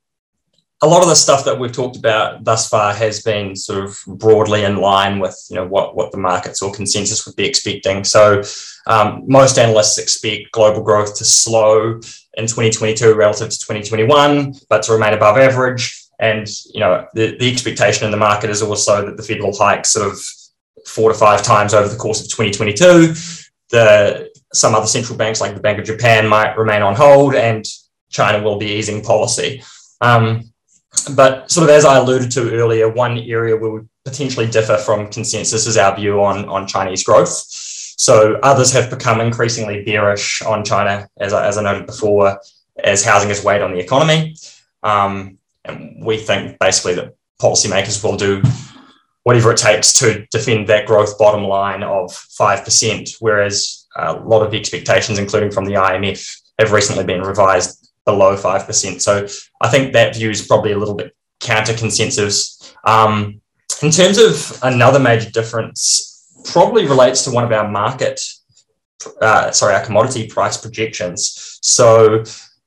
a 0.80 0.86
lot 0.86 1.02
of 1.02 1.08
the 1.08 1.14
stuff 1.14 1.44
that 1.44 1.58
we've 1.58 1.72
talked 1.72 1.96
about 1.96 2.44
thus 2.44 2.68
far 2.68 2.94
has 2.94 3.20
been 3.22 3.56
sort 3.56 3.84
of 3.84 3.98
broadly 4.06 4.62
in 4.62 4.76
line 4.76 5.18
with 5.18 5.36
you 5.50 5.56
know 5.56 5.66
what 5.66 5.96
what 5.96 6.12
the 6.12 6.18
markets 6.18 6.62
or 6.62 6.72
consensus 6.72 7.26
would 7.26 7.34
be 7.34 7.46
expecting. 7.46 8.04
So 8.04 8.42
um, 8.86 9.24
most 9.26 9.58
analysts 9.58 9.98
expect 9.98 10.52
global 10.52 10.82
growth 10.82 11.16
to 11.18 11.24
slow 11.24 11.94
in 12.34 12.46
2022 12.46 13.14
relative 13.14 13.50
to 13.50 13.58
2021, 13.58 14.54
but 14.68 14.82
to 14.84 14.92
remain 14.92 15.14
above 15.14 15.36
average. 15.36 16.04
And 16.20 16.48
you 16.72 16.80
know 16.80 17.06
the, 17.14 17.36
the 17.38 17.50
expectation 17.50 18.04
in 18.04 18.12
the 18.12 18.16
market 18.16 18.50
is 18.50 18.62
also 18.62 19.04
that 19.04 19.16
the 19.16 19.22
Fed 19.22 19.40
will 19.40 19.56
hike 19.56 19.84
sort 19.84 20.12
of 20.12 20.20
four 20.86 21.12
to 21.12 21.18
five 21.18 21.42
times 21.42 21.74
over 21.74 21.88
the 21.88 21.96
course 21.96 22.20
of 22.20 22.28
2022. 22.28 23.14
The 23.70 24.30
some 24.52 24.74
other 24.76 24.86
central 24.86 25.18
banks 25.18 25.40
like 25.40 25.54
the 25.54 25.60
Bank 25.60 25.78
of 25.80 25.84
Japan 25.84 26.28
might 26.28 26.56
remain 26.56 26.82
on 26.82 26.94
hold, 26.94 27.34
and 27.34 27.64
China 28.10 28.42
will 28.42 28.58
be 28.58 28.66
easing 28.66 29.02
policy. 29.02 29.62
Um, 30.00 30.52
but 31.08 31.50
sort 31.50 31.68
of 31.68 31.70
as 31.74 31.84
I 31.84 31.98
alluded 31.98 32.30
to 32.32 32.52
earlier, 32.52 32.88
one 32.88 33.18
area 33.18 33.56
where 33.56 33.70
we 33.70 33.80
potentially 34.04 34.46
differ 34.46 34.76
from 34.76 35.08
consensus 35.08 35.66
is 35.66 35.76
our 35.76 35.94
view 35.94 36.22
on, 36.22 36.48
on 36.48 36.66
Chinese 36.66 37.04
growth. 37.04 37.28
So 37.28 38.38
others 38.42 38.72
have 38.72 38.90
become 38.90 39.20
increasingly 39.20 39.84
bearish 39.84 40.40
on 40.42 40.64
China, 40.64 41.08
as 41.18 41.32
I, 41.32 41.46
as 41.46 41.58
I 41.58 41.62
noted 41.62 41.86
before, 41.86 42.40
as 42.82 43.04
housing 43.04 43.28
has 43.28 43.44
weighed 43.44 43.62
on 43.62 43.72
the 43.72 43.80
economy. 43.80 44.36
Um, 44.82 45.38
and 45.64 46.04
we 46.04 46.16
think 46.16 46.58
basically 46.58 46.94
that 46.94 47.14
policymakers 47.40 48.02
will 48.02 48.16
do 48.16 48.42
whatever 49.24 49.52
it 49.52 49.58
takes 49.58 49.92
to 49.94 50.26
defend 50.30 50.68
that 50.68 50.86
growth 50.86 51.18
bottom 51.18 51.44
line 51.44 51.82
of 51.82 52.10
5%, 52.10 53.16
whereas 53.20 53.86
a 53.96 54.14
lot 54.14 54.42
of 54.42 54.50
the 54.50 54.58
expectations, 54.58 55.18
including 55.18 55.50
from 55.50 55.64
the 55.64 55.74
IMF, 55.74 56.40
have 56.58 56.72
recently 56.72 57.04
been 57.04 57.22
revised 57.22 57.77
below 58.08 58.34
5%. 58.34 59.00
So 59.02 59.26
I 59.60 59.68
think 59.68 59.92
that 59.92 60.16
view 60.16 60.30
is 60.30 60.46
probably 60.46 60.72
a 60.72 60.78
little 60.78 60.94
bit 60.94 61.14
counter 61.40 61.74
consensus. 61.74 62.74
Um, 62.84 63.42
in 63.82 63.90
terms 63.90 64.16
of 64.16 64.58
another 64.62 64.98
major 64.98 65.30
difference, 65.30 66.26
probably 66.44 66.86
relates 66.86 67.22
to 67.24 67.30
one 67.30 67.44
of 67.44 67.52
our 67.52 67.68
market, 67.68 68.18
uh, 69.20 69.50
sorry, 69.50 69.74
our 69.74 69.84
commodity 69.84 70.26
price 70.26 70.56
projections. 70.56 71.58
So 71.62 72.24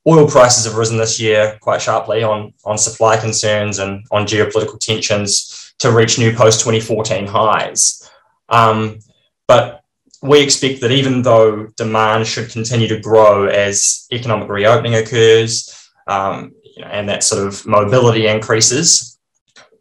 oil 0.08 0.28
prices 0.28 0.64
have 0.64 0.76
risen 0.76 0.96
this 0.96 1.18
year 1.18 1.58
quite 1.60 1.82
sharply 1.82 2.22
on, 2.22 2.54
on 2.64 2.78
supply 2.78 3.16
concerns 3.16 3.80
and 3.80 4.06
on 4.12 4.26
geopolitical 4.26 4.78
tensions 4.78 5.74
to 5.80 5.90
reach 5.90 6.18
new 6.18 6.32
post 6.32 6.60
2014 6.60 7.26
highs. 7.26 8.08
Um, 8.48 9.00
but 9.48 9.81
we 10.22 10.40
expect 10.40 10.80
that 10.80 10.92
even 10.92 11.22
though 11.22 11.66
demand 11.76 12.26
should 12.26 12.50
continue 12.50 12.88
to 12.88 13.00
grow 13.00 13.46
as 13.46 14.06
economic 14.12 14.48
reopening 14.48 14.94
occurs 14.94 15.90
um, 16.06 16.52
you 16.76 16.82
know, 16.82 16.88
and 16.88 17.08
that 17.08 17.24
sort 17.24 17.46
of 17.46 17.66
mobility 17.66 18.28
increases, 18.28 19.18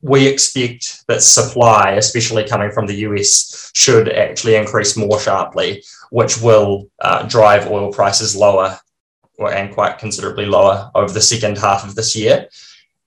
we 0.02 0.28
expect 0.28 1.04
that 1.08 1.22
supply, 1.22 1.92
especially 1.92 2.48
coming 2.48 2.72
from 2.72 2.88
the 2.88 2.96
US, 3.08 3.72
should 3.76 4.10
actually 4.10 4.56
increase 4.56 4.98
more 4.98 5.20
sharply, 5.20 5.84
which 6.10 6.42
will 6.42 6.90
uh, 7.00 7.24
drive 7.24 7.70
oil 7.70 7.92
prices 7.92 8.36
lower 8.36 8.80
and 9.40 9.74
quite 9.74 10.00
considerably 10.00 10.46
lower 10.46 10.92
over 10.96 11.14
the 11.14 11.22
second 11.22 11.58
half 11.58 11.84
of 11.84 11.96
this 11.96 12.16
year. 12.16 12.48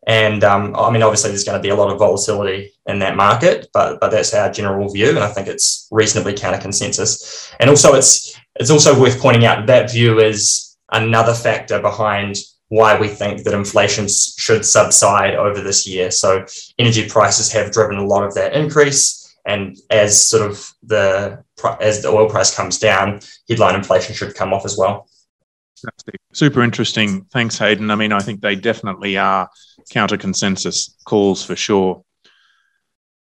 And 0.06 0.44
um, 0.44 0.76
I 0.76 0.90
mean, 0.90 1.02
obviously, 1.02 1.30
there's 1.30 1.44
going 1.44 1.58
to 1.58 1.62
be 1.62 1.70
a 1.70 1.74
lot 1.74 1.90
of 1.90 1.98
volatility 1.98 2.72
in 2.86 2.98
that 2.98 3.16
market, 3.16 3.68
but 3.72 4.00
but 4.00 4.10
that's 4.10 4.34
our 4.34 4.50
general 4.50 4.92
view, 4.92 5.10
and 5.10 5.20
I 5.20 5.28
think 5.28 5.48
it's 5.48 5.88
reasonably 5.90 6.34
counter 6.34 6.60
consensus. 6.60 7.50
And 7.58 7.70
also, 7.70 7.94
it's 7.94 8.38
it's 8.56 8.70
also 8.70 8.98
worth 8.98 9.20
pointing 9.20 9.46
out 9.46 9.66
that 9.66 9.90
view 9.90 10.20
is 10.20 10.76
another 10.92 11.32
factor 11.32 11.80
behind 11.80 12.36
why 12.68 12.98
we 12.98 13.08
think 13.08 13.44
that 13.44 13.54
inflation 13.54 14.06
should 14.08 14.64
subside 14.64 15.34
over 15.34 15.60
this 15.60 15.86
year. 15.86 16.10
So, 16.10 16.44
energy 16.78 17.08
prices 17.08 17.50
have 17.52 17.72
driven 17.72 17.96
a 17.96 18.06
lot 18.06 18.24
of 18.24 18.34
that 18.34 18.52
increase, 18.52 19.34
and 19.46 19.78
as 19.88 20.28
sort 20.28 20.50
of 20.50 20.70
the 20.82 21.42
as 21.80 22.02
the 22.02 22.08
oil 22.08 22.28
price 22.28 22.54
comes 22.54 22.78
down, 22.78 23.20
headline 23.48 23.74
inflation 23.74 24.14
should 24.14 24.34
come 24.34 24.52
off 24.52 24.66
as 24.66 24.76
well. 24.76 25.08
Super 26.32 26.62
interesting. 26.62 27.24
Thanks, 27.32 27.58
Hayden. 27.58 27.90
I 27.90 27.94
mean, 27.94 28.12
I 28.12 28.20
think 28.20 28.40
they 28.40 28.56
definitely 28.56 29.16
are 29.16 29.48
counter 29.90 30.16
consensus 30.16 30.96
calls 31.04 31.44
for 31.44 31.56
sure. 31.56 32.04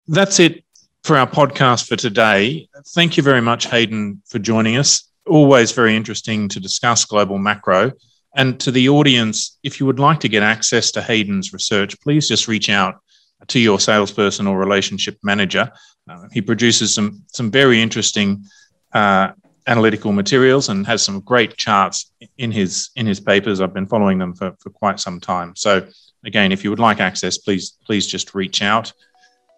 That's 0.09 0.41
it 0.41 0.65
for 1.05 1.17
our 1.17 1.27
podcast 1.27 1.89
for 1.89 1.97
today. 1.97 2.69
Thank 2.95 3.17
you 3.17 3.23
very 3.23 3.41
much, 3.41 3.67
Hayden, 3.67 4.23
for 4.27 4.39
joining 4.39 4.77
us. 4.77 5.09
Always 5.27 5.73
very 5.73 5.97
interesting 5.97 6.49
to 6.49 6.61
discuss 6.61 7.05
global 7.05 7.39
macro. 7.39 7.93
And 8.35 8.59
to 8.61 8.71
the 8.71 8.89
audience, 8.89 9.59
if 9.63 9.79
you 9.79 9.87
would 9.87 9.99
like 9.99 10.21
to 10.21 10.29
get 10.29 10.43
access 10.43 10.91
to 10.93 11.03
Hayden's 11.03 11.53
research, 11.53 12.01
please 12.01 12.29
just 12.29 12.49
reach 12.49 12.71
out 12.71 13.01
to 13.49 13.59
your 13.59 13.79
salesperson 13.79 14.47
or 14.47 14.59
relationship 14.59 15.19
manager. 15.23 15.71
Uh, 16.09 16.27
he 16.33 16.41
produces 16.41 16.95
some 16.95 17.25
some 17.29 17.51
very 17.51 17.81
interesting 17.81 18.45
uh, 18.93 19.33
analytical 19.67 20.13
materials 20.13 20.69
and 20.69 20.87
has 20.87 21.03
some 21.03 21.21
great 21.21 21.57
charts 21.57 22.13
in 22.39 22.51
his 22.51 22.91
in 22.97 23.07
his 23.07 23.21
papers. 23.21 23.61
I've 23.61 23.75
been 23.75 23.87
following 23.87 24.19
them 24.19 24.35
for, 24.35 24.53
for 24.59 24.71
quite 24.71 25.01
some 25.01 25.21
time. 25.21 25.55
So 25.57 25.87
again, 26.25 26.53
if 26.53 26.65
you 26.65 26.71
would 26.71 26.79
like 26.79 27.01
access, 27.01 27.39
please 27.39 27.79
please 27.85 28.07
just 28.07 28.35
reach 28.35 28.63
out. 28.63 28.93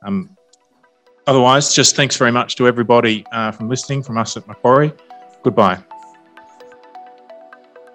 Um, 0.05 0.37
otherwise, 1.27 1.75
just 1.75 1.97
thanks 1.97 2.17
very 2.17 2.33
much 2.33 2.57
to 2.57 2.67
everybody 2.67 3.25
uh, 3.33 3.51
from 3.53 3.69
listening 3.69 4.03
from 4.03 4.19
us 4.19 4.37
at 4.37 4.47
Macquarie. 4.47 4.93
Goodbye. 5.43 5.83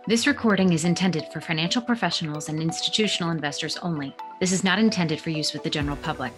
This 0.09 0.25
recording 0.25 0.73
is 0.73 0.85
intended 0.85 1.31
for 1.31 1.39
financial 1.39 1.83
professionals 1.83 2.49
and 2.49 2.59
institutional 2.59 3.29
investors 3.29 3.77
only. 3.83 4.15
This 4.39 4.51
is 4.51 4.63
not 4.63 4.79
intended 4.79 5.21
for 5.21 5.29
use 5.29 5.53
with 5.53 5.61
the 5.61 5.69
general 5.69 5.97
public. 5.97 6.35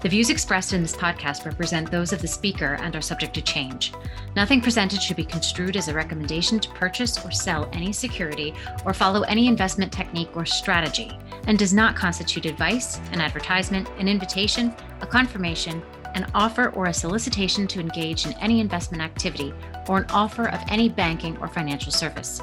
The 0.00 0.08
views 0.08 0.30
expressed 0.30 0.72
in 0.72 0.82
this 0.82 0.96
podcast 0.96 1.46
represent 1.46 1.92
those 1.92 2.12
of 2.12 2.20
the 2.20 2.26
speaker 2.26 2.76
and 2.82 2.96
are 2.96 3.00
subject 3.00 3.32
to 3.34 3.40
change. 3.40 3.92
Nothing 4.34 4.60
presented 4.60 5.00
should 5.00 5.16
be 5.16 5.24
construed 5.24 5.76
as 5.76 5.86
a 5.86 5.94
recommendation 5.94 6.58
to 6.58 6.68
purchase 6.70 7.24
or 7.24 7.30
sell 7.30 7.70
any 7.72 7.92
security 7.92 8.52
or 8.84 8.92
follow 8.92 9.22
any 9.22 9.46
investment 9.46 9.92
technique 9.92 10.36
or 10.36 10.44
strategy, 10.44 11.16
and 11.46 11.56
does 11.56 11.72
not 11.72 11.94
constitute 11.94 12.46
advice, 12.46 12.98
an 13.12 13.20
advertisement, 13.20 13.88
an 14.00 14.08
invitation, 14.08 14.74
a 15.02 15.06
confirmation, 15.06 15.80
an 16.16 16.28
offer 16.34 16.70
or 16.70 16.86
a 16.86 16.92
solicitation 16.92 17.68
to 17.68 17.78
engage 17.78 18.26
in 18.26 18.32
any 18.40 18.58
investment 18.58 19.04
activity, 19.04 19.54
or 19.86 19.98
an 19.98 20.06
offer 20.10 20.48
of 20.48 20.60
any 20.66 20.88
banking 20.88 21.36
or 21.36 21.46
financial 21.46 21.92
service. 21.92 22.42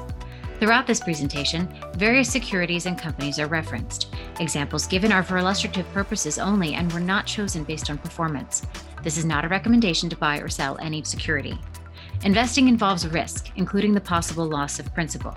Throughout 0.62 0.86
this 0.86 1.00
presentation, 1.00 1.68
various 1.96 2.30
securities 2.30 2.86
and 2.86 2.96
companies 2.96 3.40
are 3.40 3.48
referenced. 3.48 4.14
Examples 4.38 4.86
given 4.86 5.10
are 5.10 5.24
for 5.24 5.38
illustrative 5.38 5.92
purposes 5.92 6.38
only 6.38 6.74
and 6.74 6.92
were 6.92 7.00
not 7.00 7.26
chosen 7.26 7.64
based 7.64 7.90
on 7.90 7.98
performance. 7.98 8.62
This 9.02 9.18
is 9.18 9.24
not 9.24 9.44
a 9.44 9.48
recommendation 9.48 10.08
to 10.08 10.16
buy 10.16 10.38
or 10.38 10.48
sell 10.48 10.78
any 10.78 11.02
security. 11.02 11.58
Investing 12.24 12.68
involves 12.68 13.08
risk, 13.08 13.50
including 13.56 13.92
the 13.92 14.00
possible 14.00 14.46
loss 14.46 14.78
of 14.78 14.94
principal. 14.94 15.36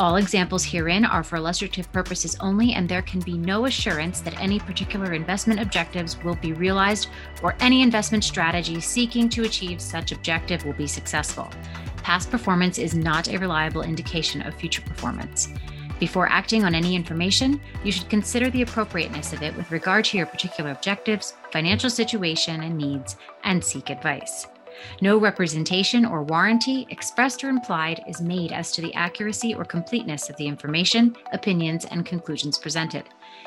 All 0.00 0.16
examples 0.16 0.64
herein 0.64 1.04
are 1.04 1.22
for 1.22 1.36
illustrative 1.36 1.92
purposes 1.92 2.34
only, 2.40 2.72
and 2.72 2.88
there 2.88 3.02
can 3.02 3.20
be 3.20 3.36
no 3.36 3.66
assurance 3.66 4.22
that 4.22 4.40
any 4.40 4.58
particular 4.58 5.12
investment 5.12 5.60
objectives 5.60 6.16
will 6.24 6.36
be 6.36 6.54
realized 6.54 7.08
or 7.42 7.54
any 7.60 7.82
investment 7.82 8.24
strategy 8.24 8.80
seeking 8.80 9.28
to 9.28 9.44
achieve 9.44 9.78
such 9.78 10.12
objective 10.12 10.64
will 10.64 10.72
be 10.72 10.86
successful. 10.86 11.50
Past 11.98 12.30
performance 12.30 12.78
is 12.78 12.94
not 12.94 13.28
a 13.28 13.38
reliable 13.38 13.82
indication 13.82 14.40
of 14.40 14.54
future 14.54 14.80
performance. 14.80 15.50
Before 15.98 16.30
acting 16.30 16.64
on 16.64 16.74
any 16.74 16.96
information, 16.96 17.60
you 17.84 17.92
should 17.92 18.08
consider 18.08 18.48
the 18.48 18.62
appropriateness 18.62 19.34
of 19.34 19.42
it 19.42 19.54
with 19.54 19.70
regard 19.70 20.06
to 20.06 20.16
your 20.16 20.24
particular 20.24 20.70
objectives, 20.70 21.34
financial 21.52 21.90
situation, 21.90 22.62
and 22.62 22.74
needs, 22.74 23.18
and 23.44 23.62
seek 23.62 23.90
advice. 23.90 24.46
No 25.00 25.18
representation 25.18 26.04
or 26.04 26.22
warranty, 26.22 26.86
expressed 26.90 27.42
or 27.44 27.48
implied, 27.48 28.02
is 28.08 28.20
made 28.20 28.52
as 28.52 28.72
to 28.72 28.80
the 28.80 28.94
accuracy 28.94 29.54
or 29.54 29.64
completeness 29.64 30.28
of 30.30 30.36
the 30.36 30.46
information, 30.46 31.16
opinions, 31.32 31.84
and 31.84 32.04
conclusions 32.06 32.58
presented. 32.58 33.04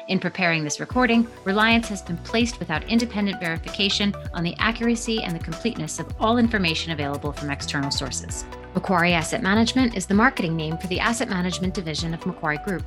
In 0.09 0.19
preparing 0.19 0.63
this 0.63 0.79
recording, 0.79 1.27
reliance 1.45 1.87
has 1.87 2.01
been 2.01 2.17
placed 2.17 2.59
without 2.59 2.83
independent 2.89 3.39
verification 3.39 4.13
on 4.33 4.43
the 4.43 4.55
accuracy 4.59 5.23
and 5.23 5.33
the 5.33 5.43
completeness 5.43 5.99
of 5.99 6.13
all 6.19 6.37
information 6.37 6.91
available 6.91 7.31
from 7.31 7.49
external 7.49 7.91
sources. 7.91 8.45
Macquarie 8.73 9.13
Asset 9.13 9.41
Management 9.41 9.95
is 9.95 10.05
the 10.05 10.13
marketing 10.13 10.55
name 10.55 10.77
for 10.77 10.87
the 10.87 10.99
asset 10.99 11.29
management 11.29 11.73
division 11.73 12.13
of 12.13 12.25
Macquarie 12.25 12.57
Group. 12.57 12.83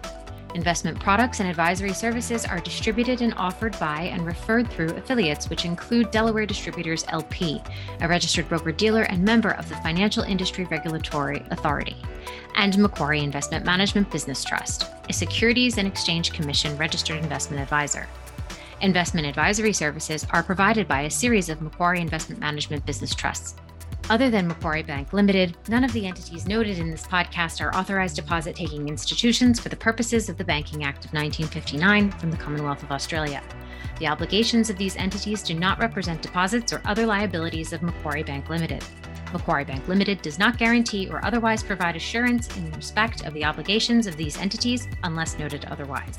Investment 0.54 0.98
products 0.98 1.40
and 1.40 1.48
advisory 1.48 1.92
services 1.92 2.46
are 2.46 2.61
distributed 2.61 3.20
and 3.20 3.35
offered 3.35 3.78
by 3.78 4.02
and 4.02 4.24
referred 4.24 4.70
through 4.70 4.90
affiliates, 4.90 5.50
which 5.50 5.64
include 5.64 6.11
Delaware 6.11 6.46
Distributors 6.46 7.04
LP, 7.09 7.62
a 8.00 8.09
registered 8.09 8.48
broker 8.48 8.72
dealer 8.72 9.02
and 9.02 9.22
member 9.22 9.50
of 9.50 9.68
the 9.68 9.76
Financial 9.76 10.22
Industry 10.22 10.64
Regulatory 10.64 11.44
Authority, 11.50 11.96
and 12.54 12.78
Macquarie 12.78 13.22
Investment 13.22 13.64
Management 13.66 14.11
Business 14.11 14.44
Trust, 14.44 14.87
a 15.09 15.12
Securities 15.12 15.78
and 15.78 15.87
Exchange 15.87 16.32
Commission 16.32 16.76
registered 16.78 17.22
investment 17.22 17.62
advisor. 17.62 18.09
Investment 18.80 19.26
advisory 19.26 19.72
services 19.72 20.26
are 20.30 20.42
provided 20.42 20.87
by 20.87 21.02
a 21.02 21.11
series 21.11 21.48
of 21.48 21.61
Macquarie 21.61 22.00
Investment 22.00 22.40
Management 22.40 22.85
business 22.87 23.14
trusts. 23.14 23.56
Other 24.08 24.30
than 24.30 24.46
Macquarie 24.46 24.84
Bank 24.84 25.12
Limited, 25.12 25.56
none 25.68 25.82
of 25.82 25.92
the 25.92 26.06
entities 26.06 26.46
noted 26.46 26.78
in 26.78 26.92
this 26.92 27.02
podcast 27.02 27.60
are 27.60 27.74
authorized 27.74 28.14
deposit 28.14 28.54
taking 28.54 28.88
institutions 28.88 29.58
for 29.58 29.68
the 29.68 29.74
purposes 29.74 30.28
of 30.28 30.38
the 30.38 30.44
Banking 30.44 30.84
Act 30.84 31.04
of 31.04 31.12
1959 31.12 32.12
from 32.12 32.30
the 32.30 32.36
Commonwealth 32.36 32.84
of 32.84 32.92
Australia. 32.92 33.42
The 33.98 34.06
obligations 34.06 34.70
of 34.70 34.78
these 34.78 34.94
entities 34.94 35.42
do 35.42 35.54
not 35.54 35.80
represent 35.80 36.22
deposits 36.22 36.72
or 36.72 36.80
other 36.84 37.04
liabilities 37.04 37.72
of 37.72 37.82
Macquarie 37.82 38.22
Bank 38.22 38.48
Limited. 38.48 38.84
Macquarie 39.32 39.64
Bank 39.64 39.88
Limited 39.88 40.22
does 40.22 40.38
not 40.38 40.56
guarantee 40.56 41.08
or 41.10 41.24
otherwise 41.24 41.64
provide 41.64 41.96
assurance 41.96 42.56
in 42.56 42.70
respect 42.72 43.26
of 43.26 43.34
the 43.34 43.44
obligations 43.44 44.06
of 44.06 44.16
these 44.16 44.38
entities 44.38 44.86
unless 45.02 45.36
noted 45.36 45.64
otherwise. 45.64 46.16